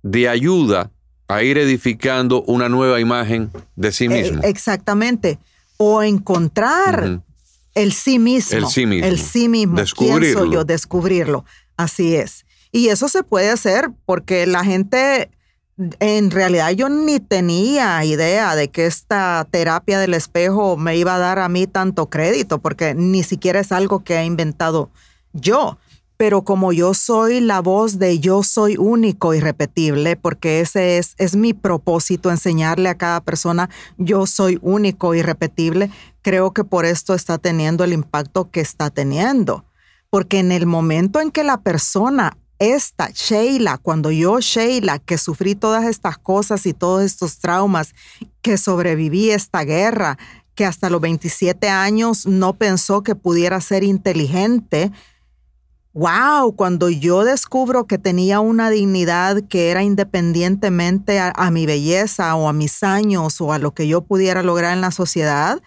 de 0.03 0.29
ayuda 0.29 0.91
a 1.29 1.43
ir 1.43 1.57
edificando 1.57 2.43
una 2.43 2.69
nueva 2.69 3.01
imagen 3.01 3.51
de 3.77 3.91
sí 3.91 4.05
eh, 4.05 4.09
mismo. 4.11 4.43
exactamente. 4.45 5.39
O 5.79 6.03
encontrar 6.03 7.23
el 7.75 7.93
sí 7.95 8.19
mismo. 8.19 8.59
El 8.59 8.67
sí 8.67 8.85
mismo. 8.85 9.07
El 9.07 9.19
sí 9.19 9.49
mismo. 9.49 9.77
Descubrirlo. 9.77 10.53
yo? 10.53 10.65
Descubrirlo. 10.65 11.47
Así 11.79 12.17
es. 12.17 12.45
Y 12.71 12.89
eso 12.89 13.09
se 13.09 13.23
puede 13.23 13.49
hacer 13.49 13.91
porque 14.05 14.47
la 14.47 14.63
gente, 14.63 15.31
en 16.01 16.31
realidad 16.31 16.71
yo 16.71 16.89
ni 16.89 17.21
tenía 17.21 18.05
idea 18.05 18.55
de 18.55 18.69
que 18.69 18.87
esta 18.87 19.47
terapia 19.51 19.99
del 19.99 20.15
espejo 20.15 20.77
me 20.77 20.97
iba 20.97 21.15
a 21.15 21.19
dar 21.19 21.39
a 21.39 21.49
mí 21.49 21.67
tanto 21.67 22.11
crédito, 22.11 22.59
porque 22.59 22.95
ni 22.95 23.23
siquiera 23.23 23.61
es 23.61 23.73
algo 23.73 24.05
que 24.05 24.19
he 24.19 24.25
inventado 24.25 24.91
yo 25.33 25.79
pero 26.21 26.43
como 26.43 26.71
yo 26.71 26.93
soy 26.93 27.41
la 27.41 27.61
voz 27.61 27.99
de 27.99 28.19
yo 28.19 28.43
soy 28.43 28.77
único 28.77 29.33
y 29.33 29.41
repetible, 29.41 30.17
porque 30.17 30.61
ese 30.61 30.99
es, 30.99 31.15
es 31.17 31.35
mi 31.35 31.55
propósito, 31.55 32.31
enseñarle 32.31 32.91
a 32.91 32.95
cada 32.95 33.23
persona 33.23 33.71
yo 33.97 34.27
soy 34.27 34.59
único 34.61 35.15
y 35.15 35.23
repetible, 35.23 35.91
creo 36.21 36.53
que 36.53 36.63
por 36.63 36.85
esto 36.85 37.15
está 37.15 37.39
teniendo 37.39 37.85
el 37.85 37.95
impacto 37.95 38.51
que 38.51 38.61
está 38.61 38.91
teniendo. 38.91 39.65
Porque 40.11 40.41
en 40.41 40.53
el 40.53 40.67
momento 40.67 41.23
en 41.23 41.31
que 41.31 41.43
la 41.43 41.63
persona, 41.63 42.37
esta 42.61 43.09
Sheila, 43.13 43.79
cuando 43.79 44.13
yo 44.13 44.39
Sheila, 44.39 44.99
que 45.01 45.19
sufrí 45.19 45.55
todas 45.55 45.87
estas 45.87 46.19
cosas 46.19 46.67
y 46.67 46.75
todos 46.75 47.03
estos 47.03 47.39
traumas, 47.39 47.95
que 48.43 48.59
sobreviví 48.59 49.31
esta 49.31 49.65
guerra, 49.65 50.19
que 50.55 50.67
hasta 50.67 50.91
los 50.91 51.01
27 51.01 51.69
años 51.71 52.27
no 52.27 52.53
pensó 52.53 53.03
que 53.03 53.15
pudiera 53.15 53.61
ser 53.63 53.83
inteligente, 53.83 54.93
wow, 55.95 56.55
cuando 56.55 56.91
yo 56.91 57.25
descubro 57.25 57.87
que 57.87 57.97
tenía 57.97 58.41
una 58.41 58.69
dignidad 58.69 59.43
que 59.49 59.71
era 59.71 59.83
independientemente 59.83 61.19
a, 61.19 61.51
mi 61.51 61.65
belleza 61.65 62.35
o 62.37 62.47
a 62.47 62.53
mis 62.53 62.83
años 62.83 63.41
o 63.41 63.55
a 63.55 63.59
lo 63.59 63.73
que 63.73 63.89
yo 63.89 64.03
pudiera 64.03 64.43
lograr 64.43 64.75
en 64.75 64.83
la 64.83 64.91
sociedad, 64.91 65.63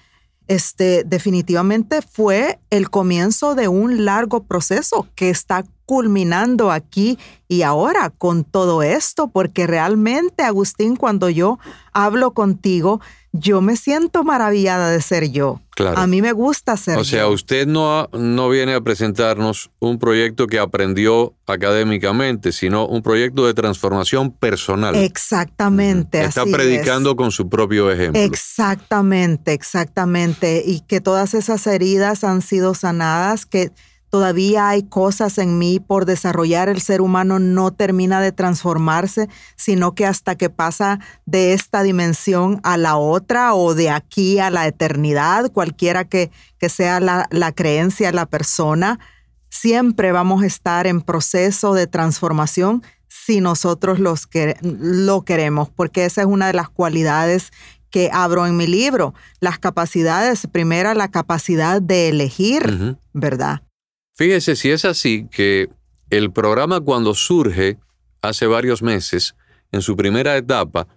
este, 0.47 1.03
definitivamente 1.05 2.03
fue 2.03 2.59
el 2.69 2.91
comienzo 2.91 3.55
de 3.55 3.67
un 3.67 4.05
largo 4.05 4.43
proceso 4.43 5.07
que 5.15 5.31
está 5.31 5.63
culminando 5.85 6.71
aquí 6.71 7.17
y 7.47 7.61
ahora 7.61 8.09
con 8.09 8.43
todo 8.43 8.83
esto, 8.83 9.27
porque 9.27 9.67
realmente, 9.67 10.43
Agustín, 10.43 10.95
cuando 10.95 11.29
yo 11.29 11.59
hablo 11.91 12.31
contigo, 12.31 12.99
yo 13.31 13.61
me 13.61 13.75
siento 13.77 14.23
maravillada 14.23 14.91
de 14.91 15.01
ser 15.01 15.31
yo. 15.31 15.59
Claro. 15.71 15.97
A 15.97 16.05
mí 16.05 16.21
me 16.21 16.33
gusta 16.33 16.77
ser 16.77 16.95
yo. 16.95 17.01
O 17.01 17.03
sea, 17.03 17.27
usted 17.27 17.65
no, 17.65 18.07
no 18.13 18.47
viene 18.47 18.75
a 18.75 18.81
presentarnos 18.81 19.71
un 19.79 19.97
proyecto 19.97 20.45
que 20.45 20.59
aprendió 20.59 21.33
académicamente, 21.47 22.51
sino 22.51 22.85
un 22.85 23.01
proyecto 23.01 23.47
de 23.47 23.55
transformación 23.55 24.31
personal. 24.31 24.95
Exactamente. 24.95 26.23
Está 26.23 26.45
predicando 26.45 27.15
con 27.15 27.31
su 27.31 27.49
propio 27.49 27.91
ejemplo. 27.91 28.21
Exactamente, 28.21 29.53
exactamente. 29.53 30.63
Y 30.65 30.81
que 30.81 31.01
todas 31.01 31.33
esas 31.33 31.65
heridas 31.65 32.23
han 32.23 32.43
sido 32.43 32.75
sanadas, 32.75 33.47
que 33.47 33.71
Todavía 34.13 34.69
hay 34.69 34.83
cosas 34.83 35.39
en 35.39 35.57
mí 35.57 35.79
por 35.79 36.05
desarrollar. 36.05 36.69
El 36.69 36.81
ser 36.81 37.01
humano 37.01 37.39
no 37.39 37.71
termina 37.73 38.21
de 38.21 38.31
transformarse, 38.31 39.27
sino 39.55 39.95
que 39.95 40.05
hasta 40.05 40.35
que 40.35 40.51
pasa 40.51 40.99
de 41.25 41.53
esta 41.53 41.81
dimensión 41.81 42.59
a 42.61 42.77
la 42.77 42.95
otra 42.95 43.55
o 43.55 43.73
de 43.73 43.89
aquí 43.89 44.37
a 44.37 44.51
la 44.51 44.67
eternidad, 44.67 45.51
cualquiera 45.51 46.05
que, 46.05 46.29
que 46.59 46.69
sea 46.69 46.99
la, 46.99 47.27
la 47.31 47.53
creencia 47.53 48.11
la 48.11 48.27
persona, 48.27 48.99
siempre 49.49 50.11
vamos 50.11 50.43
a 50.43 50.45
estar 50.45 50.85
en 50.85 51.01
proceso 51.01 51.73
de 51.73 51.87
transformación 51.87 52.83
si 53.07 53.41
nosotros 53.41 53.97
los 53.97 54.27
que, 54.27 54.57
lo 54.61 55.23
queremos, 55.23 55.71
porque 55.71 56.05
esa 56.05 56.21
es 56.21 56.27
una 56.27 56.45
de 56.45 56.53
las 56.53 56.69
cualidades 56.69 57.49
que 57.89 58.11
abro 58.13 58.45
en 58.45 58.57
mi 58.57 58.67
libro. 58.67 59.15
Las 59.39 59.57
capacidades, 59.57 60.45
primera 60.51 60.93
la 60.93 61.07
capacidad 61.07 61.81
de 61.81 62.09
elegir, 62.09 62.95
¿verdad? 63.11 63.63
Fíjese 64.15 64.55
si 64.55 64.69
es 64.71 64.85
así 64.85 65.27
que 65.31 65.69
el 66.09 66.31
programa 66.31 66.79
cuando 66.79 67.15
surge 67.15 67.77
hace 68.21 68.45
varios 68.45 68.81
meses, 68.81 69.35
en 69.71 69.81
su 69.81 69.97
primera 69.97 70.37
etapa, 70.37 70.87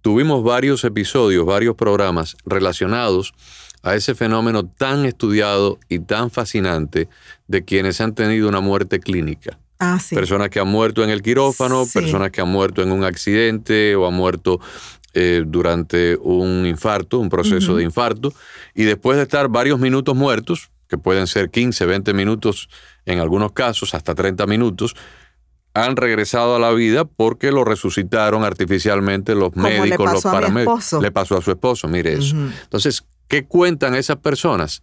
tuvimos 0.00 0.44
varios 0.44 0.84
episodios, 0.84 1.44
varios 1.44 1.74
programas 1.74 2.36
relacionados 2.46 3.34
a 3.82 3.96
ese 3.96 4.14
fenómeno 4.14 4.64
tan 4.64 5.04
estudiado 5.04 5.78
y 5.88 5.98
tan 5.98 6.30
fascinante 6.30 7.08
de 7.48 7.64
quienes 7.64 8.00
han 8.00 8.14
tenido 8.14 8.48
una 8.48 8.60
muerte 8.60 9.00
clínica. 9.00 9.58
Ah, 9.78 9.98
personas 10.10 10.48
que 10.48 10.60
han 10.60 10.68
muerto 10.68 11.04
en 11.04 11.10
el 11.10 11.22
quirófano, 11.22 11.84
personas 11.92 12.30
que 12.30 12.40
han 12.40 12.48
muerto 12.48 12.82
en 12.82 12.92
un 12.92 13.04
accidente 13.04 13.94
o 13.94 14.06
han 14.06 14.14
muerto 14.14 14.60
eh, 15.12 15.42
durante 15.46 16.16
un 16.16 16.64
infarto, 16.66 17.18
un 17.18 17.28
proceso 17.28 17.76
de 17.76 17.82
infarto, 17.82 18.32
y 18.74 18.84
después 18.84 19.16
de 19.16 19.24
estar 19.24 19.48
varios 19.48 19.78
minutos 19.78 20.14
muertos, 20.14 20.70
que 20.88 20.98
pueden 20.98 21.26
ser 21.26 21.50
15, 21.50 21.86
20 21.86 22.14
minutos, 22.14 22.68
en 23.04 23.18
algunos 23.18 23.52
casos 23.52 23.94
hasta 23.94 24.14
30 24.14 24.46
minutos, 24.46 24.94
han 25.74 25.96
regresado 25.96 26.56
a 26.56 26.58
la 26.58 26.72
vida 26.72 27.04
porque 27.04 27.52
lo 27.52 27.64
resucitaron 27.64 28.44
artificialmente 28.44 29.34
los 29.34 29.54
médicos, 29.56 30.12
los 30.12 30.22
paramédicos. 30.22 30.94
Le 31.02 31.10
pasó 31.10 31.36
a 31.36 31.42
su 31.42 31.50
esposo, 31.50 31.86
mire 31.86 32.14
eso. 32.14 32.34
Entonces, 32.34 33.04
¿qué 33.28 33.44
cuentan 33.44 33.94
esas 33.94 34.16
personas? 34.16 34.82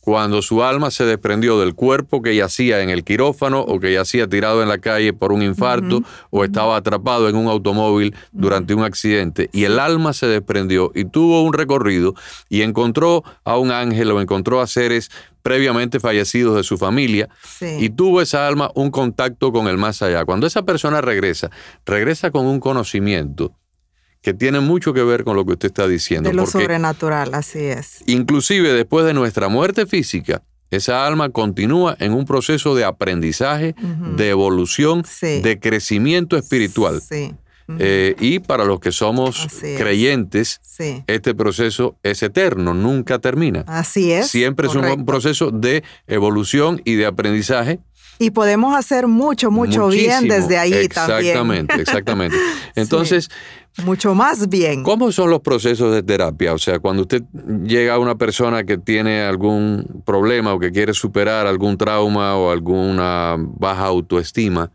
cuando 0.00 0.40
su 0.40 0.62
alma 0.64 0.90
se 0.90 1.04
desprendió 1.04 1.60
del 1.60 1.74
cuerpo 1.74 2.22
que 2.22 2.34
yacía 2.34 2.80
en 2.80 2.90
el 2.90 3.04
quirófano 3.04 3.60
o 3.60 3.78
que 3.78 3.92
yacía 3.92 4.26
tirado 4.26 4.62
en 4.62 4.68
la 4.68 4.78
calle 4.78 5.12
por 5.12 5.30
un 5.32 5.42
infarto 5.42 6.02
o 6.30 6.42
estaba 6.42 6.76
atrapado 6.76 7.28
en 7.28 7.36
un 7.36 7.48
automóvil 7.48 8.14
durante 8.32 8.74
un 8.74 8.82
accidente 8.82 9.50
y 9.52 9.64
el 9.64 9.78
alma 9.78 10.12
se 10.12 10.26
desprendió 10.26 10.90
y 10.94 11.04
tuvo 11.04 11.42
un 11.42 11.52
recorrido 11.52 12.14
y 12.48 12.62
encontró 12.62 13.22
a 13.44 13.58
un 13.58 13.70
ángel 13.70 14.10
o 14.10 14.20
encontró 14.20 14.60
a 14.60 14.66
seres 14.66 15.10
previamente 15.42 16.00
fallecidos 16.00 16.56
de 16.56 16.62
su 16.62 16.78
familia 16.78 17.28
y 17.60 17.90
tuvo 17.90 18.20
esa 18.20 18.46
alma 18.46 18.70
un 18.74 18.90
contacto 18.90 19.52
con 19.52 19.66
el 19.66 19.78
más 19.78 20.02
allá. 20.02 20.24
Cuando 20.24 20.46
esa 20.46 20.62
persona 20.62 21.00
regresa, 21.00 21.50
regresa 21.84 22.30
con 22.30 22.46
un 22.46 22.60
conocimiento 22.60 23.56
que 24.22 24.34
tiene 24.34 24.60
mucho 24.60 24.92
que 24.92 25.02
ver 25.02 25.24
con 25.24 25.36
lo 25.36 25.46
que 25.46 25.52
usted 25.52 25.68
está 25.68 25.88
diciendo. 25.88 26.28
De 26.28 26.34
lo 26.34 26.46
sobrenatural, 26.46 27.34
así 27.34 27.60
es. 27.60 28.02
Inclusive 28.06 28.72
después 28.72 29.06
de 29.06 29.14
nuestra 29.14 29.48
muerte 29.48 29.86
física, 29.86 30.42
esa 30.70 31.06
alma 31.06 31.30
continúa 31.30 31.96
en 31.98 32.12
un 32.12 32.24
proceso 32.24 32.74
de 32.74 32.84
aprendizaje, 32.84 33.74
de 34.16 34.28
evolución, 34.28 35.02
de 35.20 35.58
crecimiento 35.60 36.36
espiritual. 36.36 37.00
Sí. 37.00 37.34
Eh, 37.78 38.14
y 38.20 38.38
para 38.40 38.64
los 38.64 38.80
que 38.80 38.92
somos 38.92 39.46
creyentes, 39.76 40.60
este 41.06 41.34
proceso 41.34 41.96
es 42.02 42.22
eterno, 42.22 42.74
nunca 42.74 43.18
termina. 43.18 43.64
Así 43.66 44.12
es. 44.12 44.28
Siempre 44.28 44.68
es 44.68 44.74
un 44.74 45.04
proceso 45.04 45.50
de 45.50 45.82
evolución 46.06 46.80
y 46.84 46.94
de 46.94 47.06
aprendizaje 47.06 47.80
y 48.20 48.32
podemos 48.32 48.76
hacer 48.76 49.06
mucho, 49.06 49.50
mucho 49.50 49.88
bien 49.88 50.28
desde 50.28 50.58
ahí 50.58 50.88
también. 50.88 51.20
Exactamente, 51.20 51.74
exactamente. 51.80 52.36
Entonces, 52.76 53.30
mucho 53.82 54.14
más 54.14 54.50
bien. 54.50 54.82
¿Cómo 54.82 55.10
son 55.10 55.30
los 55.30 55.40
procesos 55.40 55.94
de 55.94 56.02
terapia? 56.02 56.52
O 56.52 56.58
sea, 56.58 56.80
cuando 56.80 57.02
usted 57.02 57.22
llega 57.64 57.94
a 57.94 57.98
una 57.98 58.16
persona 58.16 58.64
que 58.64 58.76
tiene 58.76 59.22
algún 59.22 60.02
problema 60.04 60.52
o 60.52 60.58
que 60.58 60.70
quiere 60.70 60.92
superar 60.92 61.46
algún 61.46 61.78
trauma 61.78 62.36
o 62.36 62.50
alguna 62.50 63.36
baja 63.38 63.86
autoestima, 63.86 64.70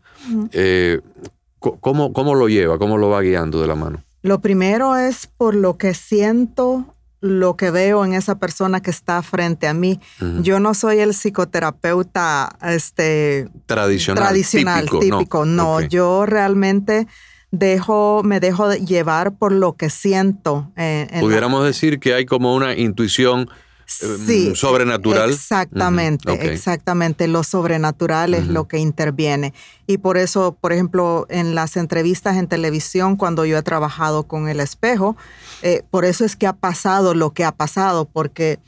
eh, 0.50 1.00
¿cómo, 1.58 2.12
¿cómo 2.12 2.34
lo 2.34 2.48
lleva? 2.48 2.78
¿Cómo 2.78 2.98
lo 2.98 3.08
va 3.08 3.20
guiando 3.20 3.60
de 3.60 3.66
la 3.66 3.74
mano? 3.74 4.02
Lo 4.22 4.40
primero 4.40 4.96
es 4.96 5.26
por 5.26 5.54
lo 5.54 5.76
que 5.78 5.94
siento 5.94 6.86
lo 7.20 7.56
que 7.56 7.70
veo 7.70 8.04
en 8.04 8.14
esa 8.14 8.38
persona 8.38 8.80
que 8.80 8.90
está 8.90 9.22
frente 9.22 9.66
a 9.66 9.74
mí. 9.74 10.00
Yo 10.42 10.60
no 10.60 10.74
soy 10.74 10.98
el 10.98 11.14
psicoterapeuta 11.14 12.56
este, 12.62 13.48
tradicional, 13.66 14.24
tradicional 14.24 14.88
típico. 15.00 15.44
No, 15.44 15.80
yo 15.80 16.26
realmente 16.26 17.06
dejo, 17.50 18.22
me 18.24 18.40
dejo 18.40 18.72
llevar 18.74 19.36
por 19.36 19.52
lo 19.52 19.76
que 19.76 19.90
siento. 19.90 20.70
Eh, 20.76 21.08
Pudiéramos 21.20 21.64
decir 21.64 22.00
que 22.00 22.14
hay 22.14 22.26
como 22.26 22.54
una 22.54 22.74
intuición 22.76 23.48
eh, 24.02 24.52
sobrenatural. 24.54 25.30
Exactamente, 25.30 26.52
exactamente. 26.52 27.28
Lo 27.28 27.44
sobrenatural 27.44 28.34
es 28.34 28.46
lo 28.46 28.66
que 28.66 28.78
interviene. 28.78 29.54
Y 29.86 29.98
por 29.98 30.16
eso, 30.16 30.56
por 30.60 30.72
ejemplo, 30.72 31.26
en 31.30 31.54
las 31.54 31.76
entrevistas 31.76 32.36
en 32.36 32.48
televisión, 32.48 33.16
cuando 33.16 33.44
yo 33.44 33.56
he 33.56 33.62
trabajado 33.62 34.24
con 34.24 34.48
el 34.48 34.60
espejo, 34.60 35.16
eh, 35.62 35.82
por 35.90 36.04
eso 36.04 36.24
es 36.24 36.36
que 36.36 36.46
ha 36.46 36.52
pasado 36.52 37.14
lo 37.14 37.32
que 37.32 37.44
ha 37.44 37.52
pasado, 37.52 38.06
porque 38.06 38.58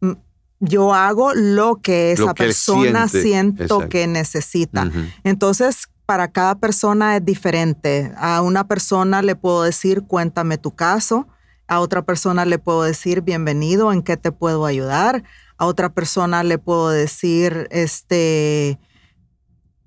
mm, 0.00 0.12
yo 0.58 0.92
hago 0.92 1.32
lo 1.34 1.76
que 1.76 2.12
esa 2.12 2.34
persona 2.34 3.08
siento 3.08 3.88
que 3.88 4.06
necesita. 4.08 4.90
Entonces, 5.22 5.88
para 6.06 6.28
cada 6.28 6.56
persona 6.56 7.16
es 7.16 7.24
diferente. 7.24 8.12
A 8.16 8.42
una 8.42 8.66
persona 8.66 9.22
le 9.22 9.36
puedo 9.36 9.62
decir, 9.62 10.02
cuéntame 10.02 10.58
tu 10.58 10.72
caso. 10.72 11.28
A 11.66 11.80
otra 11.80 12.02
persona 12.02 12.44
le 12.44 12.58
puedo 12.58 12.82
decir, 12.82 13.22
bienvenido, 13.22 13.92
¿en 13.92 14.02
qué 14.02 14.16
te 14.16 14.32
puedo 14.32 14.66
ayudar? 14.66 15.24
A 15.56 15.66
otra 15.66 15.92
persona 15.92 16.42
le 16.42 16.58
puedo 16.58 16.90
decir, 16.90 17.68
este, 17.70 18.78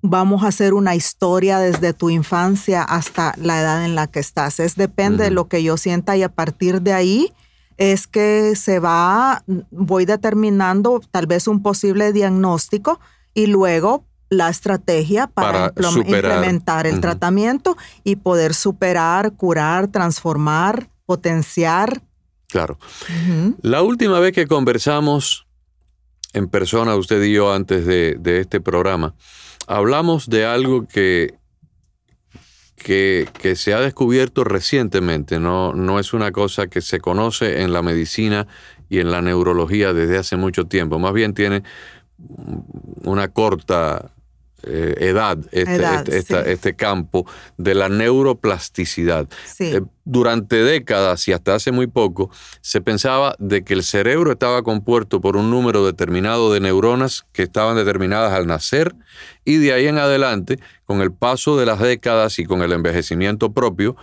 vamos 0.02 0.42
a 0.42 0.48
hacer 0.48 0.74
una 0.74 0.94
historia 0.94 1.58
desde 1.58 1.92
tu 1.92 2.10
infancia 2.10 2.82
hasta 2.82 3.34
la 3.36 3.60
edad 3.60 3.84
en 3.84 3.94
la 3.94 4.06
que 4.06 4.20
estás. 4.20 4.60
Es 4.60 4.76
depende 4.76 5.24
de 5.24 5.30
lo 5.30 5.48
que 5.48 5.62
yo 5.62 5.76
sienta 5.76 6.16
y 6.16 6.22
a 6.22 6.28
partir 6.28 6.82
de 6.82 6.92
ahí 6.92 7.32
es 7.76 8.06
que 8.06 8.54
se 8.56 8.80
va, 8.80 9.44
voy 9.70 10.04
determinando 10.04 11.00
tal 11.10 11.26
vez 11.26 11.46
un 11.46 11.62
posible 11.62 12.12
diagnóstico 12.12 12.98
y 13.34 13.46
luego 13.46 14.04
la 14.30 14.48
estrategia 14.48 15.26
para, 15.28 15.72
implementar 15.96 16.86
el 16.86 17.00
tratamiento 17.00 17.76
y 18.04 18.16
poder 18.16 18.52
superar, 18.54 19.32
curar, 19.32 19.88
transformar, 19.88 20.90
potenciar. 21.08 22.02
Claro. 22.48 22.78
La 23.62 23.80
última 23.80 24.20
vez 24.20 24.32
que 24.34 24.46
conversamos 24.46 25.46
en 26.34 26.48
persona, 26.48 26.96
usted 26.96 27.22
y 27.22 27.32
yo, 27.32 27.50
antes 27.50 27.86
de, 27.86 28.40
este 28.40 28.60
programa, 28.60 29.14
hablamos 29.66 30.28
de 30.28 30.44
algo 30.44 30.86
que, 30.86 31.34
que, 32.76 33.26
que, 33.40 33.56
se 33.56 33.72
ha 33.72 33.80
descubierto 33.80 34.44
recientemente, 34.44 35.40
no, 35.40 35.72
no 35.72 35.98
es 35.98 36.12
una 36.12 36.30
cosa 36.30 36.66
que 36.66 36.82
se 36.82 37.00
conoce 37.00 37.62
en 37.62 37.72
la 37.72 37.80
medicina 37.80 38.46
y 38.90 38.98
en 38.98 39.10
la 39.10 39.22
neurología 39.22 39.94
desde 39.94 40.18
hace 40.18 40.36
mucho 40.36 40.66
tiempo, 40.66 40.98
más 40.98 41.14
bien 41.14 41.32
tiene 41.32 41.62
una 43.02 43.28
corta 43.28 44.12
eh, 44.64 44.94
edad, 44.98 45.38
este, 45.52 46.16
este, 46.18 46.52
este, 46.52 46.74
campo 46.74 47.26
de 47.56 47.74
la 47.74 47.88
neuroplasticidad. 47.88 49.28
Eh, 49.60 49.82
durante 50.04 50.56
décadas 50.56 51.28
y 51.28 51.32
hasta 51.32 51.54
hace 51.54 51.70
muy 51.70 51.86
poco 51.86 52.30
se 52.60 52.80
pensaba 52.80 53.36
de 53.38 53.62
que 53.62 53.74
el 53.74 53.84
cerebro 53.84 54.32
estaba 54.32 54.62
compuesto 54.62 55.20
por 55.20 55.36
un 55.36 55.50
número 55.50 55.86
determinado 55.86 56.52
de 56.52 56.58
neuronas 56.58 57.24
que 57.32 57.42
estaban 57.42 57.76
determinadas 57.76 58.32
al 58.32 58.48
nacer 58.48 58.96
y 59.44 59.58
de 59.58 59.72
ahí 59.74 59.86
en 59.86 59.98
adelante, 59.98 60.58
con 60.84 61.02
el 61.02 61.12
paso 61.12 61.56
de 61.56 61.66
las 61.66 61.78
décadas 61.78 62.38
y 62.38 62.44
con 62.44 62.62
el 62.62 62.72
envejecimiento 62.72 63.52
propio, 63.52 63.96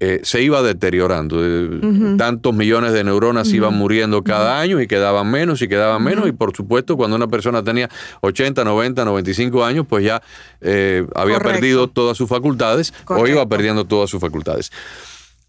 eh, 0.00 0.20
se 0.22 0.40
iba 0.42 0.62
deteriorando. 0.62 1.38
Eh, 1.44 2.16
tantos 2.16 2.54
millones 2.54 2.92
de 2.92 3.02
neuronas 3.02 3.48
iban 3.52 3.74
muriendo 3.74 4.22
cada 4.22 4.60
año 4.60 4.80
y 4.80 4.86
quedaban 4.86 5.28
menos 5.28 5.60
y 5.60 5.68
quedaban 5.68 6.04
menos. 6.04 6.28
Y 6.28 6.32
por 6.32 6.54
supuesto, 6.54 6.96
cuando 6.96 7.16
una 7.16 7.26
persona 7.26 7.64
tenía 7.64 7.88
80, 8.20 8.62
90, 8.62 9.04
95 9.04 9.64
años, 9.64 9.86
pues 9.88 10.04
ya 10.04 10.22
eh, 10.60 11.04
había 11.16 11.40
perdido 11.40 11.88
todas 11.88 12.16
sus 12.16 12.28
facultades 12.28 12.94
o 13.06 13.26
iba 13.26 13.44
perdiendo 13.48 13.86
todas 13.86 14.08
sus 14.08 14.20
facultades. 14.20 14.70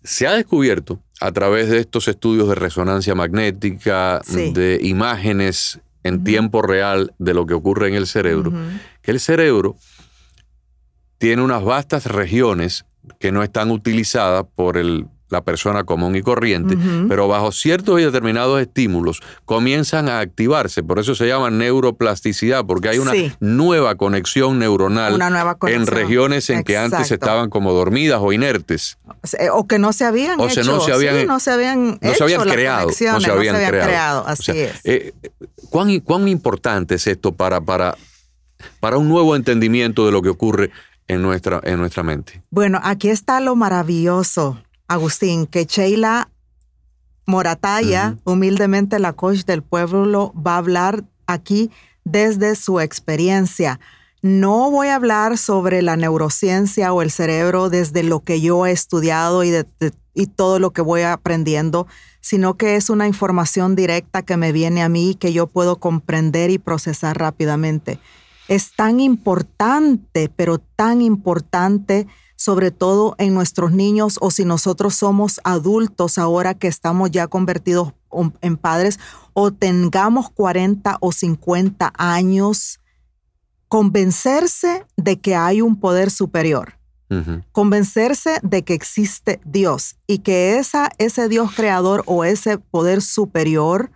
Se 0.03 0.25
ha 0.25 0.33
descubierto 0.33 0.99
a 1.21 1.31
través 1.31 1.69
de 1.69 1.77
estos 1.77 2.07
estudios 2.07 2.47
de 2.47 2.55
resonancia 2.55 3.13
magnética, 3.13 4.21
de 4.29 4.79
imágenes 4.81 5.79
en 6.03 6.23
tiempo 6.23 6.61
real 6.61 7.13
de 7.19 7.33
lo 7.33 7.45
que 7.45 7.53
ocurre 7.53 7.89
en 7.89 7.95
el 7.95 8.07
cerebro, 8.07 8.51
que 9.01 9.11
el 9.11 9.19
cerebro 9.19 9.75
tiene 11.19 11.43
unas 11.43 11.63
vastas 11.63 12.05
regiones 12.05 12.85
que 13.19 13.31
no 13.31 13.43
están 13.43 13.71
utilizadas 13.71 14.45
por 14.55 14.77
el, 14.77 15.07
la 15.29 15.43
persona 15.43 15.83
común 15.83 16.15
y 16.15 16.21
corriente, 16.21 16.75
pero 17.07 17.27
bajo 17.27 17.51
ciertos 17.51 17.99
y 17.99 18.03
determinados 18.03 18.59
estímulos 18.59 19.21
comienzan 19.45 20.09
a 20.09 20.19
activarse. 20.19 20.81
Por 20.81 20.99
eso 20.99 21.13
se 21.13 21.27
llama 21.27 21.51
neuroplasticidad, 21.51 22.65
porque 22.65 22.89
hay 22.89 22.99
una 22.99 23.13
nueva 23.39 23.95
conexión 23.95 24.57
neuronal 24.59 25.19
en 25.67 25.85
regiones 25.85 26.49
en 26.49 26.63
que 26.63 26.77
antes 26.77 27.11
estaban 27.11 27.49
como 27.49 27.73
dormidas 27.73 28.19
o 28.21 28.33
inertes. 28.33 28.97
O 29.53 29.67
que 29.67 29.77
no 29.77 29.93
se 29.93 30.05
habían 30.05 30.39
hecho. 30.41 30.63
no 30.63 30.79
se 30.79 30.91
habían, 30.91 31.27
no 31.27 31.39
se 31.39 31.51
habían, 31.51 31.99
no 32.01 32.13
se 32.13 32.23
habían 32.23 32.41
creado. 32.41 32.87
No 32.87 33.21
se 33.21 33.31
habían, 33.31 33.55
creado. 33.55 34.27
Así 34.27 34.51
es. 34.51 34.81
Eh, 34.83 35.13
¿cuán, 35.69 35.99
¿Cuán 35.99 36.27
importante 36.27 36.95
es 36.95 37.05
esto 37.05 37.33
para, 37.33 37.61
para, 37.61 37.95
para 38.79 38.97
un 38.97 39.07
nuevo 39.07 39.35
entendimiento 39.35 40.05
de 40.05 40.11
lo 40.11 40.21
que 40.21 40.29
ocurre 40.29 40.71
en 41.09 41.21
nuestra, 41.21 41.59
en 41.63 41.79
nuestra 41.79 42.03
mente. 42.03 42.41
Bueno, 42.51 42.79
aquí 42.81 43.09
está 43.09 43.41
lo 43.41 43.55
maravilloso, 43.57 44.61
Agustín, 44.87 45.47
que 45.47 45.65
Sheila 45.65 46.29
Morataya, 47.25 48.17
humildemente 48.23 48.97
la 48.99 49.13
coach 49.13 49.43
del 49.43 49.61
pueblo, 49.61 50.33
va 50.35 50.53
a 50.53 50.57
hablar 50.59 51.03
aquí 51.27 51.71
desde 52.05 52.55
su 52.55 52.79
experiencia. 52.79 53.79
No 54.21 54.71
voy 54.71 54.87
a 54.87 54.95
hablar 54.95 55.37
sobre 55.37 55.81
la 55.81 55.95
neurociencia 55.95 56.93
o 56.93 57.01
el 57.01 57.11
cerebro 57.11 57.69
desde 57.69 58.03
lo 58.03 58.21
que 58.21 58.39
yo 58.41 58.65
he 58.65 58.71
estudiado 58.71 59.43
y, 59.43 59.53
y 60.13 60.27
todo 60.27 60.59
lo 60.59 60.71
que 60.71 60.81
voy 60.81 61.01
aprendiendo, 61.01 61.87
sino 62.19 62.55
que 62.55 62.75
es 62.75 62.89
una 62.89 63.07
información 63.07 63.75
directa 63.75 64.21
que 64.21 64.37
me 64.37 64.51
viene 64.51 64.83
a 64.83 64.89
mí 64.89 65.15
que 65.15 65.33
yo 65.33 65.47
puedo 65.47 65.77
comprender 65.77 66.51
y 66.51 66.59
procesar 66.59 67.17
rápidamente 67.17 67.99
es 68.49 68.75
tan 68.75 68.99
importante, 68.99 70.29
pero 70.35 70.57
tan 70.57 71.01
importante, 71.01 72.07
sobre 72.35 72.71
todo 72.71 73.15
en 73.19 73.35
nuestros 73.35 73.71
niños 73.71 74.17
o 74.21 74.31
si 74.31 74.43
nosotros 74.43 74.95
somos 74.95 75.39
adultos 75.43 76.17
ahora 76.17 76.55
que 76.55 76.67
estamos 76.67 77.11
ya 77.11 77.27
convertidos 77.27 77.93
en 78.41 78.57
padres 78.57 78.99
o 79.33 79.51
tengamos 79.51 80.31
40 80.31 80.97
o 80.99 81.11
50 81.11 81.93
años, 81.95 82.79
convencerse 83.67 84.83
de 84.97 85.19
que 85.19 85.35
hay 85.35 85.61
un 85.61 85.79
poder 85.79 86.09
superior. 86.09 86.73
Convencerse 87.51 88.39
de 88.43 88.63
que 88.63 88.75
existe 88.75 89.41
Dios 89.43 89.95
y 90.05 90.19
que 90.19 90.59
esa, 90.59 90.91
ese 90.99 91.27
Dios 91.27 91.51
creador 91.55 92.03
o 92.05 92.23
ese 92.23 92.59
poder 92.59 93.01
superior 93.01 93.91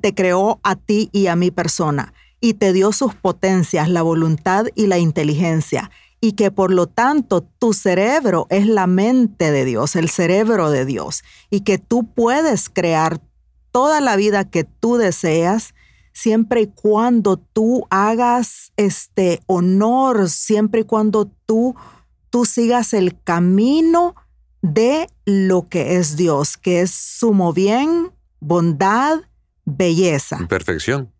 te 0.00 0.14
creó 0.14 0.58
a 0.62 0.76
ti 0.76 1.10
y 1.12 1.26
a 1.26 1.36
mi 1.36 1.50
persona 1.50 2.14
y 2.40 2.54
te 2.54 2.72
dio 2.72 2.92
sus 2.92 3.14
potencias, 3.14 3.88
la 3.88 4.02
voluntad 4.02 4.66
y 4.74 4.86
la 4.86 4.98
inteligencia, 4.98 5.90
y 6.20 6.32
que 6.32 6.50
por 6.50 6.72
lo 6.72 6.86
tanto 6.86 7.42
tu 7.42 7.72
cerebro 7.72 8.46
es 8.50 8.66
la 8.66 8.86
mente 8.86 9.50
de 9.50 9.64
Dios, 9.64 9.96
el 9.96 10.08
cerebro 10.08 10.70
de 10.70 10.84
Dios, 10.84 11.24
y 11.50 11.60
que 11.60 11.78
tú 11.78 12.04
puedes 12.14 12.68
crear 12.68 13.20
toda 13.70 14.00
la 14.00 14.16
vida 14.16 14.48
que 14.48 14.64
tú 14.64 14.96
deseas 14.96 15.74
siempre 16.12 16.62
y 16.62 16.66
cuando 16.68 17.36
tú 17.36 17.86
hagas 17.90 18.72
este 18.76 19.42
honor, 19.46 20.30
siempre 20.30 20.80
y 20.80 20.84
cuando 20.84 21.30
tú 21.44 21.76
tú 22.30 22.44
sigas 22.44 22.92
el 22.94 23.20
camino 23.22 24.14
de 24.62 25.08
lo 25.24 25.68
que 25.68 25.96
es 25.96 26.16
Dios, 26.16 26.56
que 26.56 26.80
es 26.80 26.90
sumo 26.90 27.52
bien, 27.52 28.10
bondad, 28.40 29.20
belleza. 29.64 30.46
Perfección 30.48 31.15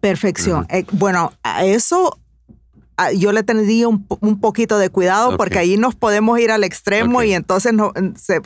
perfección. 0.00 0.66
Eh, 0.68 0.84
bueno, 0.92 1.32
a 1.42 1.64
eso 1.64 2.18
yo 3.16 3.32
le 3.32 3.42
tendría 3.42 3.88
un, 3.88 4.04
poquito 4.40 4.78
de 4.78 4.90
cuidado 4.90 5.36
porque 5.36 5.58
ahí 5.58 5.76
nos 5.76 5.94
podemos 5.94 6.38
ir 6.38 6.50
al 6.50 6.64
extremo 6.64 7.22
y 7.22 7.32
entonces 7.32 7.72
no, 7.72 7.92
se, 8.16 8.40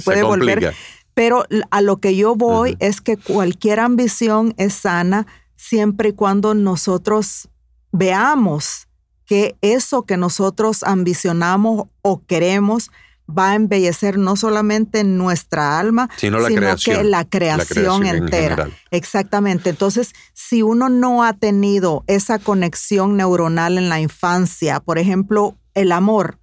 puede 0.00 0.22
volver. 0.22 0.74
Pero 1.14 1.44
a 1.70 1.80
lo 1.80 1.98
que 1.98 2.16
yo 2.16 2.34
voy 2.34 2.76
es 2.80 3.00
que 3.00 3.16
cualquier 3.16 3.80
ambición 3.80 4.54
es 4.58 4.74
sana 4.74 5.26
siempre 5.56 6.10
y 6.10 6.12
cuando 6.12 6.54
nosotros 6.54 7.48
veamos 7.92 8.88
que 9.24 9.56
eso 9.62 10.02
que 10.02 10.16
nosotros 10.16 10.82
ambicionamos 10.82 11.86
o 12.02 12.22
queremos 12.26 12.90
va 13.28 13.52
a 13.52 13.54
embellecer 13.54 14.18
no 14.18 14.36
solamente 14.36 15.04
nuestra 15.04 15.78
alma, 15.78 16.08
sino, 16.16 16.38
la 16.38 16.48
creación, 16.48 16.96
que 16.96 17.04
la 17.04 17.24
creación, 17.24 18.06
entera. 18.06 18.68
Exactamente. 18.90 19.70
Entonces, 19.70 20.12
si 20.32 20.62
uno 20.62 20.88
no 20.88 21.24
ha 21.24 21.32
tenido 21.32 22.04
esa 22.06 22.38
conexión 22.38 23.16
neuronal 23.16 23.78
en 23.78 23.88
la 23.88 24.00
infancia, 24.00 24.80
por 24.80 24.98
ejemplo, 24.98 25.56
el 25.74 25.92
amor. 25.92 26.38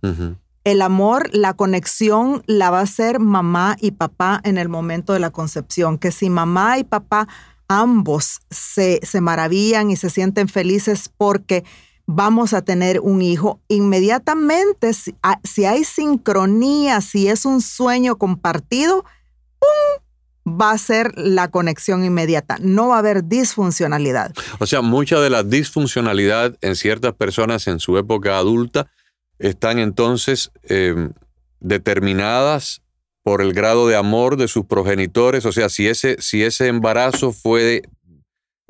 El 0.64 0.84
amor, 0.84 1.30
la 1.34 1.56
conexión 1.56 2.44
la 2.46 2.70
va 2.70 2.80
a 2.80 2.84
hacer 2.84 3.20
mamá 3.20 3.78
y 3.80 3.92
papá 3.92 4.40
en 4.44 4.60
el 4.60 4.70
momento 4.70 5.14
de 5.14 5.20
la 5.20 5.32
concepción. 5.32 5.98
Que 5.98 6.12
si 6.12 6.30
mamá 6.30 6.78
y 6.78 6.84
papá 6.84 7.28
ambos 7.68 8.42
se, 8.52 9.00
se 9.02 9.22
maravillan 9.22 9.90
y 9.90 9.96
se 9.96 10.10
sienten 10.10 10.50
felices 10.50 11.10
porque 11.18 11.64
vamos 12.14 12.54
a 12.54 12.62
tener 12.62 13.00
un 13.00 13.22
hijo, 13.22 13.62
inmediatamente, 13.70 14.92
si, 14.94 15.66
hay 15.66 15.84
sincronía, 15.86 17.00
si 17.00 17.30
es 17.30 17.46
un 17.46 17.62
sueño 17.62 18.18
compartido, 18.18 19.06
¡pum! 19.60 20.04
va 20.60 20.72
a 20.72 20.78
ser 20.78 21.14
la 21.18 21.50
conexión 21.50 22.04
inmediata. 22.04 22.58
No 22.60 22.90
va 22.90 22.96
a 22.96 23.00
haber 23.00 23.26
disfuncionalidad. 23.26 24.34
O 24.60 24.66
sea, 24.66 24.82
mucha 24.82 25.20
de 25.20 25.30
la 25.30 25.44
disfuncionalidad 25.44 26.58
en 26.62 26.76
ciertas 26.76 27.14
personas 27.14 27.68
en 27.68 27.80
su 27.80 27.98
época 27.98 28.38
adulta 28.38 28.88
están 29.40 29.80
entonces 29.80 30.52
em, 30.64 31.14
determinadas 31.60 32.82
por 33.24 33.42
el 33.42 33.54
grado 33.54 33.88
de 33.88 33.96
amor 33.96 34.36
de 34.36 34.48
sus 34.48 34.66
progenitores. 34.66 35.46
O 35.46 35.52
sea, 35.52 35.70
si 35.70 35.88
ese, 35.88 36.18
si 36.20 36.44
ese 36.44 36.68
embarazo 36.68 37.32
fue 37.32 37.84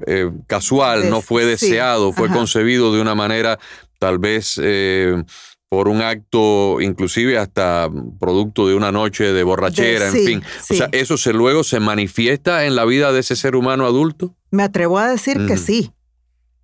eh, 0.07 0.31
casual, 0.47 1.09
no 1.09 1.21
fue 1.21 1.45
deseado, 1.45 2.13
fue 2.13 2.29
concebido 2.29 2.93
de 2.93 3.01
una 3.01 3.15
manera 3.15 3.59
tal 3.99 4.17
vez 4.19 4.59
eh, 4.61 5.23
por 5.69 5.87
un 5.87 6.01
acto, 6.01 6.81
inclusive 6.81 7.37
hasta 7.37 7.89
producto 8.19 8.67
de 8.67 8.75
una 8.75 8.91
noche 8.91 9.31
de 9.31 9.43
borrachera, 9.43 10.07
en 10.07 10.13
fin. 10.13 10.43
O 10.69 10.73
sea, 10.73 10.89
¿eso 10.91 11.15
se, 11.15 11.31
luego 11.31 11.63
se 11.63 11.79
manifiesta 11.79 12.65
en 12.65 12.75
la 12.75 12.83
vida 12.83 13.13
de 13.13 13.21
ese 13.21 13.37
ser 13.37 13.55
humano 13.55 13.85
adulto? 13.85 14.35
Me 14.49 14.63
atrevo 14.63 14.99
a 14.99 15.09
decir 15.09 15.45
que 15.45 15.55
sí. 15.55 15.93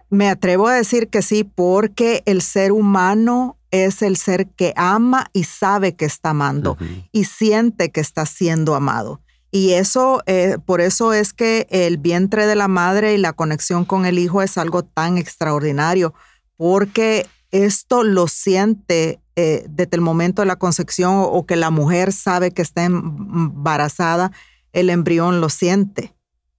Me 0.09 0.29
atrevo 0.29 0.67
a 0.67 0.73
decir 0.73 1.07
que 1.07 1.21
sí 1.21 1.43
porque 1.43 2.21
el 2.25 2.41
ser 2.41 2.71
humano 2.71 3.57
es 3.71 4.01
el 4.01 4.17
ser 4.17 4.47
que 4.47 4.73
ama 4.75 5.27
y 5.31 5.43
sabe 5.43 5.95
que 5.95 6.05
está 6.05 6.31
amando 6.31 6.77
y 7.11 7.25
siente 7.25 7.91
que 7.91 8.01
está 8.01 8.25
siendo 8.25 8.75
amado. 8.75 9.21
Y 9.57 9.73
eso, 9.73 10.21
eh, 10.27 10.57
por 10.63 10.81
eso 10.81 11.13
es 11.13 11.33
que 11.33 11.65
el 11.71 11.97
vientre 11.97 12.45
de 12.45 12.53
la 12.53 12.67
madre 12.67 13.15
y 13.15 13.17
la 13.17 13.33
conexión 13.33 13.85
con 13.85 14.05
el 14.05 14.19
hijo 14.19 14.43
es 14.43 14.55
algo 14.55 14.83
tan 14.83 15.17
extraordinario, 15.17 16.13
porque 16.57 17.25
esto 17.49 18.03
lo 18.03 18.27
siente 18.27 19.19
eh, 19.35 19.65
desde 19.67 19.95
el 19.95 20.01
momento 20.01 20.43
de 20.43 20.45
la 20.45 20.57
concepción 20.57 21.15
o, 21.15 21.43
que 21.47 21.55
la 21.55 21.71
mujer 21.71 22.13
sabe 22.13 22.51
que 22.51 22.61
está 22.61 22.83
embarazada, 22.83 24.31
el 24.73 24.91
embrión 24.91 25.41
lo 25.41 25.49
siente. 25.49 26.13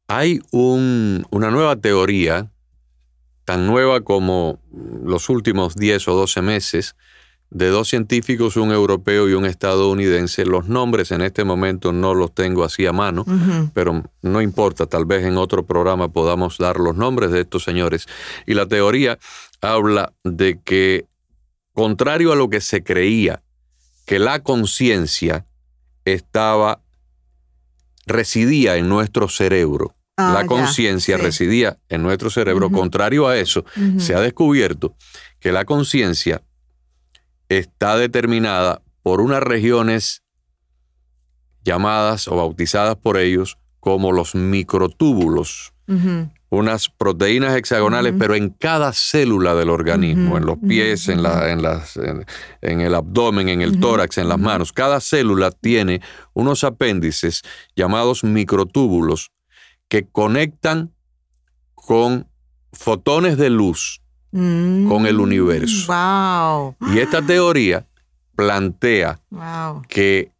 Hay 0.09 0.41
una 0.51 1.53
nueva 1.53 1.77
teoría, 1.77 2.51
tan 3.45 3.69
nueva 3.69 4.01
como 4.01 4.59
los 5.05 5.29
últimos 5.29 5.77
10 5.77 6.09
o 6.09 6.15
12 6.15 6.43
meses, 6.43 6.97
de 7.51 7.69
dos 7.69 7.89
científicos, 7.89 8.57
un 8.57 8.73
europeo 8.73 9.29
y 9.29 9.33
un 9.33 9.47
estadounidense. 9.47 10.45
Los 10.45 10.69
nombres 10.69 11.11
en 11.13 11.23
este 11.23 11.45
momento 11.45 11.93
no 11.93 12.15
los 12.15 12.35
tengo 12.35 12.65
así 12.65 12.87
a 12.87 12.93
mano, 12.93 13.25
pero 13.73 14.03
no 14.23 14.43
importa, 14.43 14.87
tal 14.87 15.07
vez 15.07 15.25
en 15.25 15.39
otro 15.39 15.65
programa 15.65 16.09
podamos 16.09 16.59
dar 16.59 16.79
los 16.79 16.97
nombres 16.97 17.31
de 17.31 17.41
estos 17.41 17.65
señores. 17.65 18.07
Y 18.47 18.55
la 18.55 18.67
teoría 18.67 19.19
habla 19.61 20.13
de 20.25 20.61
que, 20.63 21.07
contrario 21.73 22.33
a 22.33 22.37
lo 22.37 22.51
que 22.51 22.61
se 22.61 22.83
creía, 22.83 23.43
que 24.05 24.19
la 24.19 24.43
conciencia 24.43 25.47
estaba, 26.05 26.81
residía 28.07 28.77
en 28.77 28.89
nuestro 28.89 29.29
cerebro. 29.29 29.95
Ah, 30.17 30.33
la 30.35 30.47
conciencia 30.47 31.17
residía 31.17 31.79
en 31.89 32.03
nuestro 32.03 32.29
cerebro. 32.29 32.71
Contrario 32.71 33.29
a 33.29 33.39
eso, 33.39 33.65
se 33.99 34.15
ha 34.15 34.21
descubierto 34.21 34.97
que 35.39 35.53
la 35.53 35.65
conciencia 35.65 36.43
está 37.49 37.97
determinada 37.97 38.83
por 39.03 39.21
unas 39.21 39.43
regiones 39.43 40.23
llamadas 41.65 42.29
o 42.29 42.37
bautizadas 42.37 42.97
por 42.97 43.19
ellos 43.19 43.59
como 43.81 44.13
los 44.13 44.35
microtúbulos, 44.35 45.73
unas 46.51 46.89
proteínas 46.91 47.57
hexagonales, 47.57 48.15
pero 48.19 48.35
en 48.35 48.51
cada 48.51 48.93
célula 48.93 49.55
del 49.55 49.71
organismo, 49.71 50.37
en 50.37 50.45
los 50.45 50.59
pies, 50.59 51.09
en, 51.09 51.23
la, 51.23 51.51
en, 51.51 51.63
las, 51.63 51.97
en, 51.97 52.81
el 52.81 52.95
abdomen, 52.95 53.49
en 53.49 53.63
el 53.63 53.81
tórax, 53.81 54.19
en 54.19 54.29
las 54.29 54.39
manos. 54.39 54.73
Cada 54.73 55.01
célula 55.01 55.51
tiene 55.51 56.03
unos 56.35 56.65
apéndices 56.65 57.43
llamados 57.77 58.25
microtúbulos 58.25 59.31
que 59.89 60.07
conectan 60.07 60.93
con 61.75 62.29
fotones 62.73 63.39
de 63.39 63.49
luz 63.49 64.03
con 64.31 65.07
el 65.07 65.21
universo. 65.21 65.93
Mm, 66.81 66.95
y 66.95 66.99
esta 66.99 67.23
teoría 67.23 67.87
plantea 68.37 69.21
que 69.89 70.33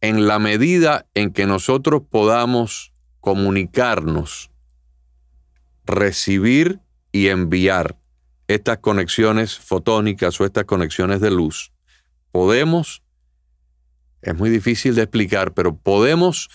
en 0.00 0.26
la 0.26 0.38
medida 0.38 1.06
en 1.14 1.32
que 1.32 1.46
nosotros 1.46 2.02
podamos 2.08 2.92
comunicarnos, 3.20 4.50
recibir 5.84 6.80
y 7.12 7.28
enviar 7.28 7.96
estas 8.46 8.78
conexiones 8.78 9.58
fotónicas 9.58 10.40
o 10.40 10.44
estas 10.44 10.64
conexiones 10.64 11.20
de 11.20 11.30
luz, 11.30 11.72
podemos 12.30 13.02
es 14.22 14.36
muy 14.36 14.50
difícil 14.50 14.94
de 14.94 15.02
explicar, 15.02 15.52
pero 15.52 15.76
podemos 15.76 16.48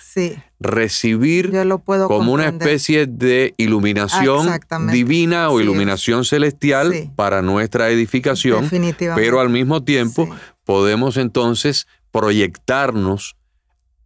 recibir 0.60 1.52
como 2.08 2.34
una 2.34 2.47
especie 2.47 3.08
de 3.08 3.54
iluminación 3.58 4.49
divina 4.91 5.49
o 5.49 5.62
iluminación 5.62 6.26
celestial 6.26 7.12
para 7.15 7.41
nuestra 7.41 7.89
edificación, 7.89 8.69
pero 9.15 9.39
al 9.39 9.49
mismo 9.49 9.84
tiempo 9.84 10.30
podemos 10.65 11.17
entonces 11.17 11.88
proyectarnos 12.12 13.36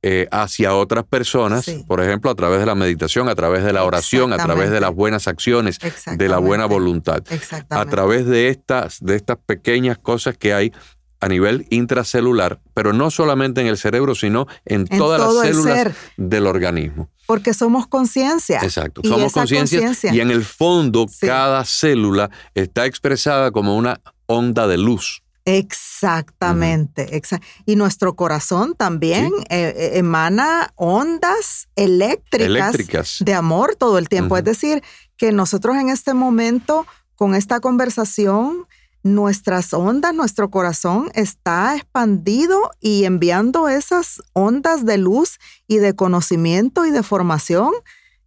eh, 0.04 0.28
hacia 0.32 0.76
otras 0.76 1.04
personas, 1.06 1.66
por 1.88 2.02
ejemplo, 2.02 2.30
a 2.30 2.36
través 2.36 2.60
de 2.60 2.68
la 2.68 2.76
meditación, 2.76 3.28
a 3.30 3.36
través 3.36 3.64
de 3.64 3.74
la 3.74 3.84
oración, 3.84 4.32
a 4.32 4.38
través 4.38 4.70
de 4.70 4.80
las 4.80 4.94
buenas 4.94 5.28
acciones, 5.28 5.80
de 6.16 6.30
la 6.30 6.38
buena 6.38 6.68
voluntad, 6.68 7.24
a 7.70 7.86
través 7.86 8.28
de 8.28 8.50
estas, 8.50 9.00
de 9.04 9.16
estas 9.16 9.38
pequeñas 9.44 9.98
cosas 9.98 10.38
que 10.38 10.54
hay 10.54 10.72
a 11.20 11.28
nivel 11.28 11.66
intracelular, 11.70 12.60
pero 12.74 12.94
no 12.94 13.10
solamente 13.12 13.62
en 13.62 13.68
el 13.68 13.78
cerebro, 13.78 14.16
sino 14.16 14.48
en, 14.66 14.88
todas 14.88 15.20
las 15.20 15.42
células 15.42 15.96
del 16.18 16.48
organismo. 16.48 17.10
Porque 17.26 17.54
somos 17.54 17.88
conciencia. 17.88 18.60
Exacto, 18.62 19.02
somos 19.04 19.34
conciencia 19.34 20.14
y 20.14 20.20
en 20.22 20.32
el 20.32 20.46
fondo 20.46 21.08
cada 21.20 21.66
célula 21.66 22.30
está 22.56 22.86
expresada 22.86 23.52
como 23.52 23.76
una 23.76 24.00
onda 24.28 24.68
de 24.68 24.78
luz. 24.78 25.24
Exactamente, 25.48 27.22
y 27.66 27.78
nuestro 27.78 28.18
corazón 28.18 28.76
también 28.76 29.32
eh, 29.50 29.74
eh, 29.78 29.92
emana 29.94 30.74
ondas 30.76 31.70
eléctricas, 31.78 33.20
de 33.22 33.34
amor 33.34 33.78
todo 33.78 33.98
el 33.98 34.10
tiempo. 34.10 34.38
Es 34.38 34.44
decir, 34.44 34.84
que 35.16 35.32
nosotros 35.32 35.78
en 35.78 35.88
este 35.88 36.14
momento, 36.14 36.86
con 37.16 37.34
esta 37.34 37.62
conversación, 37.62 38.68
nuestras 39.14 39.74
ondas, 39.74 40.14
nuestro 40.14 40.50
corazón 40.50 41.10
está 41.14 41.76
expandido 41.76 42.72
y 42.80 43.06
enviando 43.06 43.70
esas 43.70 44.22
ondas 44.34 44.86
de 44.86 44.98
luz 44.98 45.40
y 45.68 45.78
de 45.78 45.96
conocimiento 45.96 46.86
y 46.86 46.92
de 46.92 47.04
formación 47.04 47.72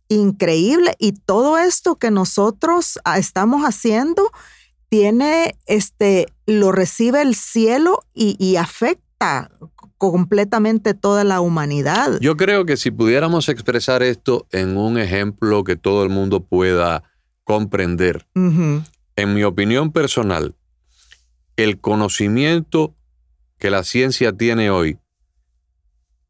increíble. 0.09 0.95
Y 0.99 1.13
todo 1.13 1.57
esto 1.59 1.97
que 1.97 2.11
nosotros 2.11 2.99
ah, 3.05 3.19
estamos 3.19 3.63
haciendo 3.63 4.31
tiene, 4.89 5.57
este, 5.67 6.27
lo 6.47 6.73
recibe 6.73 7.23
el 7.23 7.35
cielo 7.35 8.03
y, 8.13 8.37
y 8.45 8.57
afecta 8.57 9.51
completamente 10.01 10.95
toda 10.95 11.25
la 11.25 11.41
humanidad. 11.41 12.19
Yo 12.21 12.37
creo 12.37 12.65
que 12.65 12.79
si 12.79 12.91
pudiéramos 12.91 13.49
expresar 13.51 14.03
esto 14.03 14.47
en 14.51 14.77
un 14.77 14.99
ejemplo 14.99 15.63
que 15.63 15.77
todo 15.77 16.03
el 16.03 16.09
mundo 16.09 16.41
pueda 16.43 17.05
comprender, 17.45 18.27
en 18.35 19.35
mi 19.35 19.45
opinión 19.45 19.93
personal, 19.93 20.55
el 21.65 21.79
conocimiento 21.79 22.95
que 23.59 23.71
la 23.71 23.85
ciencia 23.85 24.33
tiene 24.33 24.71
hoy 24.71 24.99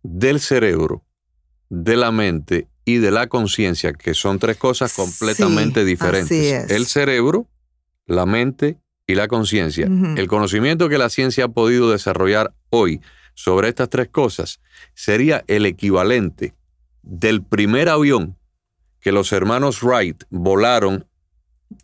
del 0.03 0.41
cerebro, 0.41 1.05
de 1.69 1.97
la 1.97 2.11
mente 2.11 2.69
y 2.85 2.99
de 2.99 3.13
la 3.13 3.29
conciencia, 3.29 3.93
que 3.93 4.15
son 4.15 4.41
tres 4.41 4.57
cosas 4.57 4.93
completamente 4.93 5.85
diferentes. 5.85 6.71
El 6.71 6.87
cerebro, 6.87 7.47
la 8.07 8.27
mente 8.27 8.79
y 9.07 9.15
la 9.15 9.29
conciencia. 9.29 9.87
El 9.87 10.27
conocimiento 10.27 10.89
que 10.89 10.99
la 10.99 11.11
ciencia 11.11 11.45
ha 11.45 11.49
podido 11.49 11.93
desarrollar 11.93 12.53
hoy 12.71 13.01
sobre 13.35 13.69
estas 13.69 13.89
tres 13.89 14.09
cosas 14.09 14.61
sería 14.95 15.45
el 15.47 15.65
equivalente 15.65 16.55
del 17.03 17.45
primer 17.45 17.89
avión 17.89 18.37
que 19.01 19.13
los 19.13 19.33
hermanos 19.33 19.83
Wright 19.83 20.25
volaron 20.29 21.07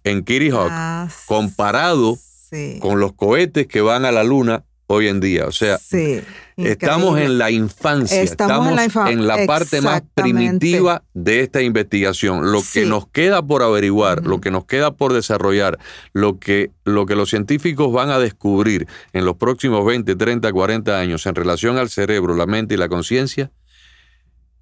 en 0.02 0.24
Kitty 0.24 0.50
Hawk 0.50 0.70
ah, 0.70 1.08
comparado 1.26 2.18
con 2.80 3.00
los 3.00 3.12
cohetes 3.12 3.66
que 3.66 3.80
van 3.80 4.04
a 4.04 4.12
la 4.12 4.24
luna 4.24 4.64
hoy 4.86 5.08
en 5.08 5.20
día. 5.20 5.46
O 5.46 5.52
sea, 5.52 5.78
estamos 6.56 7.18
en 7.18 7.38
la 7.38 7.50
infancia, 7.50 8.22
estamos, 8.22 8.68
en, 9.08 9.26
la 9.26 9.46
parte 9.46 9.80
más 9.80 10.02
primitiva 10.14 11.02
de 11.14 11.40
esta 11.40 11.62
investigación. 11.62 12.52
Lo 12.52 12.62
que 12.72 12.86
nos 12.86 13.08
queda 13.08 13.42
por 13.42 13.62
averiguar, 13.62 14.24
lo 14.24 14.40
que 14.40 14.50
nos 14.50 14.64
queda 14.64 14.94
por 14.94 15.12
desarrollar, 15.12 15.78
lo 16.12 16.38
que, 16.38 16.70
lo 16.84 17.06
que 17.06 17.16
los 17.16 17.30
científicos 17.30 17.92
van 17.92 18.10
a 18.10 18.18
descubrir 18.18 18.86
en 19.12 19.24
los 19.24 19.36
próximos 19.36 19.84
20, 19.84 20.14
30, 20.14 20.52
40 20.52 20.98
años 20.98 21.26
en 21.26 21.34
relación 21.34 21.78
al 21.78 21.90
cerebro, 21.90 22.34
la 22.34 22.46
mente 22.46 22.74
y 22.74 22.78
la 22.78 22.88
conciencia, 22.88 23.50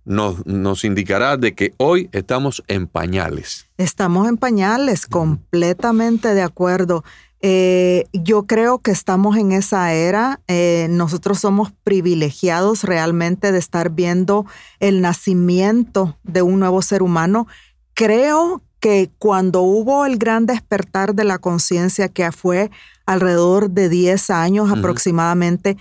nos, 0.06 0.44
nos, 0.44 0.84
indicará 0.84 1.38
de 1.38 1.54
que 1.54 1.72
hoy 1.78 2.10
estamos 2.12 2.62
en 2.68 2.86
pañales. 2.86 3.66
Estamos 3.78 4.28
en 4.28 4.36
pañales, 4.36 5.06
completamente 5.06 6.34
de 6.34 6.42
acuerdo. 6.42 7.04
Eh, 7.46 8.07
yo 8.14 8.46
creo 8.46 8.78
que 8.78 8.90
estamos 8.90 9.37
en 9.37 9.52
esa 9.52 9.92
era. 9.92 10.40
Eh, 10.48 10.87
nosotros 10.88 11.40
somos 11.40 11.72
privilegiados 11.85 12.85
realmente 12.85 13.52
de 13.52 13.59
estar 13.59 13.90
viendo 13.90 14.46
el 14.80 15.02
nacimiento 15.02 16.16
de 16.22 16.40
un 16.40 16.59
nuevo 16.59 16.80
ser 16.80 17.02
humano. 17.02 17.46
Creo 17.92 18.62
que 18.80 19.11
cuando 19.18 19.61
hubo 19.61 20.07
el 20.07 20.16
gran 20.16 20.46
despertar 20.46 21.14
de 21.14 21.24
la 21.24 21.37
conciencia, 21.37 22.09
que 22.09 22.33
fue 22.33 22.70
alrededor 23.04 23.68
de 23.68 23.90
10 23.90 24.30
años 24.30 24.70
aproximadamente, 24.70 25.76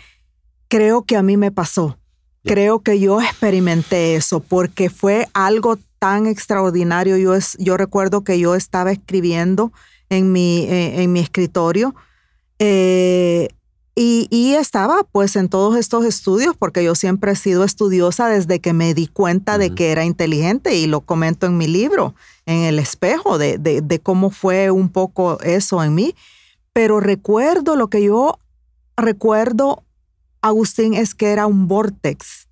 creo 0.67 1.03
que 1.03 1.15
a 1.15 1.23
mí 1.23 1.37
me 1.37 1.51
pasó. 1.51 1.97
Creo 2.43 2.81
que 2.81 2.99
yo 2.99 3.21
experimenté 3.21 4.15
eso 4.15 4.41
porque 4.41 4.89
fue 4.89 5.29
algo 5.33 5.77
tan 5.97 6.27
extraordinario. 6.27 7.15
Yo, 7.15 7.35
es, 7.35 7.55
yo 7.57 7.77
recuerdo 7.77 8.25
que 8.25 8.37
yo 8.37 8.53
estaba 8.53 8.91
escribiendo 8.91 9.71
en 10.17 10.31
mi, 10.31 10.65
eh, 10.69 11.01
en 11.01 11.11
mi 11.11 11.19
escritorio 11.19 11.95
eh, 12.59 13.49
y, 13.95 14.53
estaba 14.53 15.03
pues 15.11 15.35
en 15.35 15.49
todos 15.49 15.75
estos 15.75 16.05
estudios 16.05 16.55
porque 16.57 16.83
yo 16.83 16.95
siempre 16.95 17.33
he 17.33 17.35
sido 17.35 17.63
estudiosa 17.63 18.27
desde 18.27 18.59
que 18.59 18.71
me 18.71 18.93
di 18.93 19.07
cuenta 19.07 19.57
de 19.57 19.75
que 19.75 19.91
era 19.91 20.05
inteligente 20.05 20.75
y 20.75 20.87
lo 20.87 21.01
comento 21.01 21.45
en 21.45 21.57
mi 21.57 21.67
libro, 21.67 22.15
en 22.45 22.61
el 22.61 22.79
espejo, 22.79 23.37
de, 23.37 23.57
de, 23.57 23.99
cómo 23.99 24.29
fue 24.29 24.71
un 24.71 24.89
poco 24.89 25.39
eso 25.41 25.83
en 25.83 25.93
mí. 25.93 26.15
Pero 26.71 27.01
recuerdo 27.01 27.75
lo 27.75 27.89
que 27.89 28.03
yo 28.03 28.39
recuerdo, 28.95 29.83
Agustín, 30.41 30.93
es 30.93 31.13
que 31.13 31.31
era 31.31 31.45
un 31.45 31.67
vortex 31.67 32.47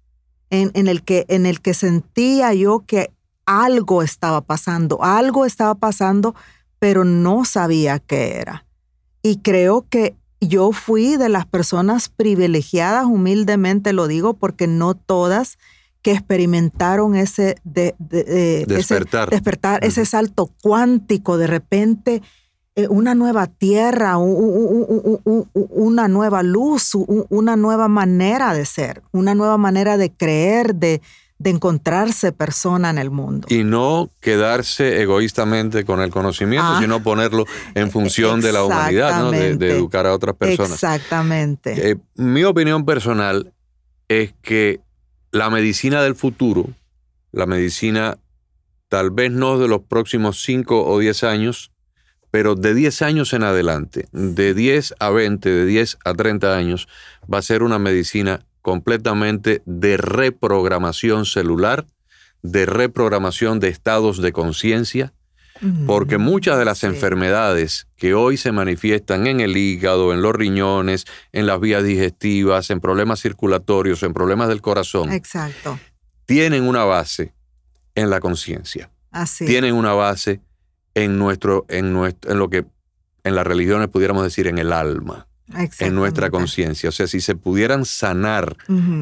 en, 0.49 0.71
en, 0.73 0.87
el 0.87 1.03
que, 1.03 1.25
en 1.29 1.45
el 1.45 1.61
que 1.61 1.73
sentía 1.73 2.53
yo 2.53 2.83
que 2.85 3.11
algo 3.45 4.03
estaba 4.03 4.41
pasando, 4.41 5.03
algo 5.03 5.45
estaba 5.45 5.75
pasando, 5.75 6.35
pero 6.81 7.05
no 7.05 7.45
sabía 7.45 7.99
qué 7.99 8.37
era. 8.37 8.65
Y 9.21 9.37
creo 9.37 9.85
que 9.87 10.15
yo 10.39 10.71
fui 10.71 11.15
de 11.15 11.29
las 11.29 11.45
personas 11.45 12.09
privilegiadas, 12.09 13.05
humildemente 13.05 13.93
lo 13.93 14.07
digo, 14.07 14.33
porque 14.33 14.65
no 14.65 14.95
todas 14.95 15.59
que 16.01 16.11
experimentaron 16.13 17.15
ese, 17.15 17.57
de, 17.63 17.93
despertar, 18.67 19.27
ese, 19.27 19.35
despertar 19.35 19.85
ese 19.85 20.05
salto 20.07 20.49
cuántico, 20.63 21.37
de 21.37 21.45
repente 21.45 22.23
eh, 22.75 22.87
una 22.87 23.13
nueva 23.13 23.45
tierra, 23.45 24.17
una 24.17 26.07
nueva 26.07 26.41
luz, 26.41 26.95
una 26.95 27.55
nueva 27.57 27.89
manera 27.89 28.55
de 28.55 28.65
ser, 28.65 29.03
una 29.11 29.35
nueva 29.35 29.59
manera 29.59 29.97
de 29.97 30.11
creer, 30.11 30.73
de, 30.73 31.03
de 31.41 31.49
encontrarse 31.49 32.31
persona 32.31 32.91
en 32.91 32.99
el 32.99 33.09
mundo. 33.09 33.47
Y 33.49 33.63
no 33.63 34.11
quedarse 34.19 35.01
egoístamente 35.01 35.85
con 35.85 35.99
el 35.99 36.11
conocimiento, 36.11 36.67
ah. 36.67 36.79
sino 36.79 37.01
ponerlo 37.01 37.45
en 37.73 37.89
función 37.89 38.41
de 38.41 38.51
la 38.51 38.63
humanidad, 38.63 39.23
¿no? 39.23 39.31
de, 39.31 39.71
educar 39.71 40.05
a 40.05 40.13
otras 40.13 40.35
personas. 40.35 40.73
Exactamente. 40.73 41.91
Eh, 41.91 41.97
mi 42.15 42.43
opinión 42.43 42.85
personal 42.85 43.51
es 44.07 44.33
que 44.43 44.81
la 45.31 45.49
medicina 45.49 46.03
del 46.03 46.15
futuro, 46.15 46.69
la 47.31 47.47
medicina 47.47 48.19
tal 48.87 49.09
vez 49.09 49.31
no 49.31 49.57
de 49.57 49.67
los 49.67 49.81
próximos 49.81 50.43
5 50.43 50.85
o 50.85 50.99
10 50.99 51.23
años, 51.23 51.71
pero 52.29 52.53
de 52.53 52.75
10 52.75 53.01
años 53.01 53.33
en 53.33 53.43
adelante, 53.43 54.07
de 54.11 54.53
10 54.53 54.93
a 54.99 55.09
20, 55.09 55.49
de 55.49 55.65
10 55.65 55.97
a 56.05 56.13
30 56.13 56.55
años, 56.55 56.87
va 57.31 57.39
a 57.39 57.41
ser 57.41 57.63
una 57.63 57.79
medicina 57.79 58.45
completamente 58.61 59.61
de 59.65 59.97
reprogramación 59.97 61.25
celular, 61.25 61.85
de 62.41 62.65
reprogramación 62.65 63.59
de 63.59 63.69
estados 63.69 64.21
de 64.21 64.31
conciencia, 64.31 65.13
porque 65.85 66.17
muchas 66.17 66.57
de 66.57 66.65
las 66.65 66.83
enfermedades 66.83 67.87
que 67.95 68.15
hoy 68.15 68.35
se 68.35 68.51
manifiestan 68.51 69.27
en 69.27 69.41
el 69.41 69.55
hígado, 69.55 70.11
en 70.11 70.23
los 70.23 70.33
riñones, 70.33 71.05
en 71.33 71.45
las 71.45 71.59
vías 71.59 71.83
digestivas, 71.83 72.71
en 72.71 72.79
problemas 72.79 73.21
circulatorios, 73.21 74.01
en 74.01 74.13
problemas 74.13 74.47
del 74.47 74.61
corazón, 74.61 75.11
Exacto. 75.11 75.79
tienen 76.25 76.63
una 76.63 76.83
base 76.83 77.35
en 77.93 78.09
la 78.09 78.19
conciencia. 78.19 78.89
Tienen 79.37 79.75
una 79.75 79.93
base 79.93 80.41
en 80.95 81.19
nuestro, 81.19 81.65
en 81.67 81.93
nuestro, 81.93 82.31
en 82.31 82.39
lo 82.39 82.49
que 82.49 82.65
en 83.23 83.35
las 83.35 83.45
religiones 83.45 83.87
pudiéramos 83.89 84.23
decir 84.23 84.47
en 84.47 84.57
el 84.57 84.73
alma 84.73 85.27
en 85.79 85.95
nuestra 85.95 86.29
conciencia. 86.29 86.89
O 86.89 86.91
sea, 86.91 87.07
si 87.07 87.21
se 87.21 87.35
pudieran 87.35 87.85
sanar 87.85 88.55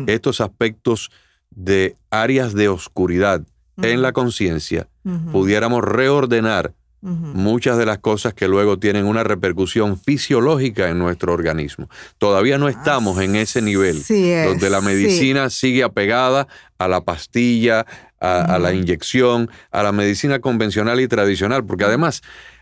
estos 0.08 0.42
aspectos 0.42 1.12
de 1.50 1.96
áreas 2.10 2.54
de 2.54 2.70
oscuridad 2.70 3.42
en 3.82 4.02
la 4.02 4.12
conciencia, 4.12 4.88
pudiéramos 5.32 5.84
reordenar 5.84 6.74
muchas 7.02 7.78
de 7.78 7.86
las 7.86 8.00
cosas 8.00 8.34
que 8.34 8.48
luego 8.48 8.78
tienen 8.78 9.06
una 9.06 9.24
repercusión 9.24 9.98
fisiológica 9.98 10.90
en 10.90 11.00
nuestro 11.00 11.34
organismo. 11.34 11.90
Todavía 12.18 12.58
no 12.58 12.68
estamos 12.68 13.22
en 13.22 13.36
ese 13.36 13.62
nivel 13.62 14.04
donde 14.46 14.70
la 14.70 14.82
medicina 14.82 15.50
sigue 15.50 15.84
apegada 15.84 16.48
a 16.78 16.88
la 16.88 17.02
pastilla, 17.02 17.86
a 18.20 18.60
la 18.60 18.74
inyección, 18.74 19.50
a 19.72 19.84
la 19.84 19.92
medicina 19.92 20.40
convencional 20.40 21.00
y 21.00 21.08
tradicional, 21.08 21.66
porque 21.66 21.86
además 21.86 22.22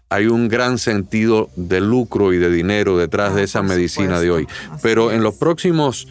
hay 0.09 0.27
un 0.27 0.47
gran 0.47 0.77
sentido 0.77 1.49
de 1.55 1.81
lucro 1.81 2.33
y 2.33 2.37
de 2.37 2.49
dinero 2.49 2.97
detrás 2.97 3.35
de 3.35 3.41
ah, 3.41 3.43
esa 3.43 3.61
medicina 3.61 4.19
de 4.19 4.31
hoy. 4.31 4.47
Pero 4.81 5.11
en 5.11 5.23
los 5.23 5.35
próximos 5.35 6.07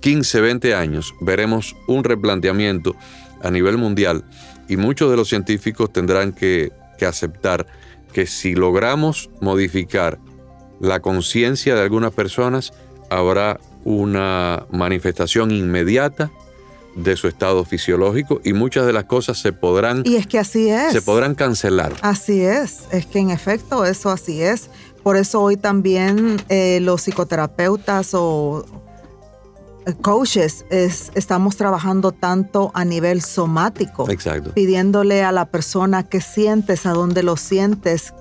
15, 0.00 0.40
20 0.40 0.74
años 0.74 1.14
veremos 1.20 1.76
un 1.86 2.04
replanteamiento 2.04 2.96
a 3.42 3.50
nivel 3.50 3.78
mundial 3.78 4.24
y 4.68 4.76
muchos 4.76 5.10
de 5.10 5.16
los 5.16 5.28
científicos 5.28 5.92
tendrán 5.92 6.32
que, 6.32 6.72
aceptar 7.06 7.66
que 8.12 8.26
si 8.26 8.54
logramos 8.54 9.30
modificar 9.40 10.18
la 10.80 11.00
conciencia 11.00 11.74
de 11.74 11.80
algunas 11.80 12.12
personas, 12.12 12.74
habrá 13.08 13.58
una 13.84 14.66
manifestación 14.70 15.50
inmediata 15.50 16.30
de 17.02 17.16
su 17.16 17.28
estado 17.28 17.64
fisiológico 17.64 18.40
y 18.44 18.52
muchas 18.52 18.86
de 18.86 18.92
las 18.92 19.04
cosas 19.04 19.38
se 19.38 19.52
podrán 19.52 20.02
y 20.04 20.16
es 20.16 20.26
que 20.26 20.38
así 20.38 20.68
es. 20.70 20.92
se 20.92 21.02
podrán 21.02 21.34
cancelar. 21.34 21.92
Así 22.02 22.42
es 22.42 22.80
es 22.90 23.06
que 23.06 23.18
en 23.18 23.30
efecto 23.30 23.84
eso 23.84 24.10
así 24.10 24.42
es. 24.42 24.70
Por 25.02 25.16
eso 25.16 25.40
hoy 25.40 25.56
también 25.56 26.42
eh, 26.48 26.78
los 26.82 27.02
psicoterapeutas 27.02 28.10
o 28.12 28.64
eh, 29.86 29.94
coaches 30.02 30.66
estamos 30.70 31.56
trabajando 31.56 32.12
tanto 32.12 32.70
a 32.74 32.84
nivel 32.84 33.22
somático 33.22 34.10
Exacto. 34.10 34.52
pidiéndole 34.52 35.22
a 35.22 35.32
la 35.32 35.46
persona 35.46 36.02
qué 36.02 36.20
sientes 36.20 36.84
a 36.84 36.92
dónde 36.92 37.22
lo 37.22 37.36
sientes 37.36 38.12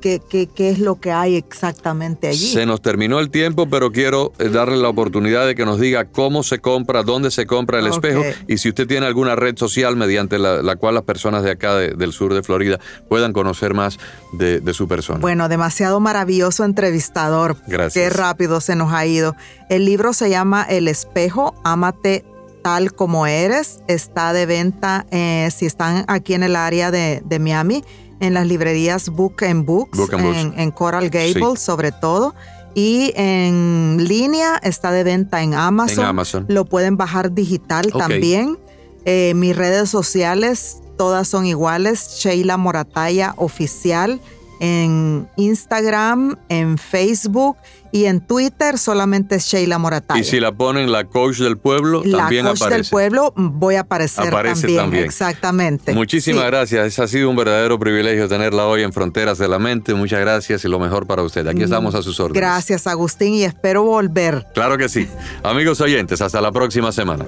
qué, 0.00 0.48
qué, 0.54 0.70
es 0.70 0.78
lo 0.78 1.00
que 1.00 1.12
hay 1.12 1.36
exactamente 1.36 2.28
allí. 2.28 2.52
Se 2.52 2.66
nos 2.66 2.80
terminó 2.82 3.20
el 3.20 3.30
tiempo, 3.30 3.68
pero 3.68 3.92
quiero 3.92 4.32
eh, 4.38 4.48
darle 4.48 4.76
la 4.76 4.88
oportunidad 4.88 5.46
de 5.46 5.54
que 5.54 5.64
nos 5.64 5.80
diga 5.80 6.06
cómo 6.06 6.42
se 6.42 6.58
compra, 6.58 7.02
dónde 7.02 7.30
se 7.30 7.46
compra 7.46 7.78
el 7.78 7.86
espejo 7.86 8.22
y 8.46 8.58
si 8.58 8.68
usted 8.68 8.86
tiene 8.86 9.06
alguna 9.06 9.36
red 9.36 9.56
social 9.56 9.96
mediante 9.96 10.38
la, 10.38 10.76
cual 10.76 10.94
las 10.94 11.04
personas 11.04 11.42
de 11.42 11.52
acá 11.52 11.76
del 11.76 12.12
sur 12.12 12.34
de 12.34 12.42
Florida 12.42 12.78
puedan 13.08 13.32
conocer 13.32 13.74
más 13.74 13.98
de, 14.32 14.60
de, 14.60 14.74
su 14.74 14.88
persona. 14.88 15.20
Bueno, 15.20 15.48
demasiado 15.48 16.00
maravilloso 16.00 16.64
entrevistador. 16.64 17.56
Gracias. 17.66 17.94
Qué 17.94 18.10
rápido 18.10 18.60
se 18.60 18.76
nos 18.76 18.92
ha 18.92 19.06
ido. 19.06 19.36
El 19.68 19.84
libro 19.84 20.12
se 20.12 20.30
llama 20.30 20.64
El 20.68 20.88
espejo, 20.88 21.54
ámate 21.64 22.24
tal 22.62 22.94
como 22.94 23.26
eres. 23.26 23.80
Está 23.86 24.32
de 24.32 24.46
venta 24.46 25.06
eh, 25.10 25.50
si 25.54 25.66
están 25.66 26.04
aquí 26.08 26.34
en 26.34 26.42
el 26.42 26.56
área 26.56 26.90
de, 26.90 27.22
de 27.24 27.38
Miami 27.38 27.84
en 28.20 28.34
las 28.34 28.46
librerías 28.46 29.08
Book 29.08 29.44
and 29.44 29.64
Books, 29.64 29.98
en, 30.12 30.70
Coral 30.70 31.10
Gables 31.10 31.60
sobre 31.60 31.92
todo. 31.92 32.34
Y 32.74 33.12
en 33.14 34.04
línea 34.08 34.58
está 34.62 34.90
de 34.90 35.04
venta 35.04 35.42
en 35.42 35.54
Amazon. 35.54 36.46
Lo 36.48 36.64
pueden 36.64 36.96
bajar 36.96 37.32
digital 37.32 37.92
también. 37.92 38.58
Eh, 39.04 39.32
mis 39.36 39.54
redes 39.54 39.90
sociales, 39.90 40.78
todas 40.96 41.28
son 41.28 41.46
iguales. 41.46 42.16
Sheila 42.18 42.56
Morataya 42.56 43.34
Oficial 43.36 44.20
en 44.64 45.28
Instagram, 45.36 46.38
en 46.48 46.78
Facebook 46.78 47.58
y 47.92 48.06
en 48.06 48.20
Twitter 48.20 48.78
solamente 48.78 49.36
es 49.36 49.44
Sheila 49.44 49.78
Morataya. 49.78 50.18
Y 50.18 50.24
si 50.24 50.40
la 50.40 50.52
ponen 50.52 50.90
la 50.90 51.04
coach 51.04 51.38
del 51.38 51.58
pueblo, 51.58 52.02
también 52.02 52.46
aparece. 52.46 52.64
La 52.64 52.70
coach 52.70 52.70
del 52.70 52.86
pueblo 52.90 53.34
voy 53.36 53.74
a 53.74 53.80
aparecer 53.80 54.28
aparece 54.28 54.74
también, 54.74 55.04
Exactamente. 55.04 55.92
Muchísimas 55.92 56.46
gracias. 56.46 56.98
Ha 56.98 57.06
sido 57.06 57.28
un 57.28 57.36
verdadero 57.36 57.78
privilegio 57.78 58.26
tenerla 58.26 58.66
hoy 58.66 58.82
en 58.82 58.92
Fronteras 58.92 59.36
de 59.36 59.48
la 59.48 59.58
Mente. 59.58 59.92
Muchas 59.94 60.20
gracias 60.20 60.64
y 60.64 60.68
lo 60.68 60.78
mejor 60.78 61.06
para 61.06 61.22
usted. 61.22 61.46
Aquí 61.46 61.60
mm, 61.60 61.64
estamos 61.64 61.94
a 61.94 62.02
sus 62.02 62.18
órdenes. 62.18 62.40
Gracias, 62.40 62.86
Agustín, 62.86 63.34
y 63.34 63.44
espero 63.44 63.82
volver. 63.82 64.46
Claro 64.54 64.78
que 64.78 64.88
sí. 64.88 65.06
Amigos 65.42 65.80
oyentes, 65.82 66.22
hasta 66.22 66.40
la 66.40 66.52
próxima 66.52 66.90
semana. 66.90 67.26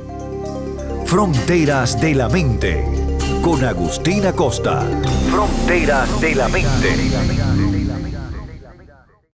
Fronteras 1.04 2.00
de 2.00 2.14
la 2.14 2.28
Mente 2.28 3.15
con 3.46 3.64
Agustín 3.64 4.26
Acosta. 4.26 4.84
Fronteras 5.30 6.20
de 6.20 6.34
la 6.34 6.48
Mente. 6.48 7.75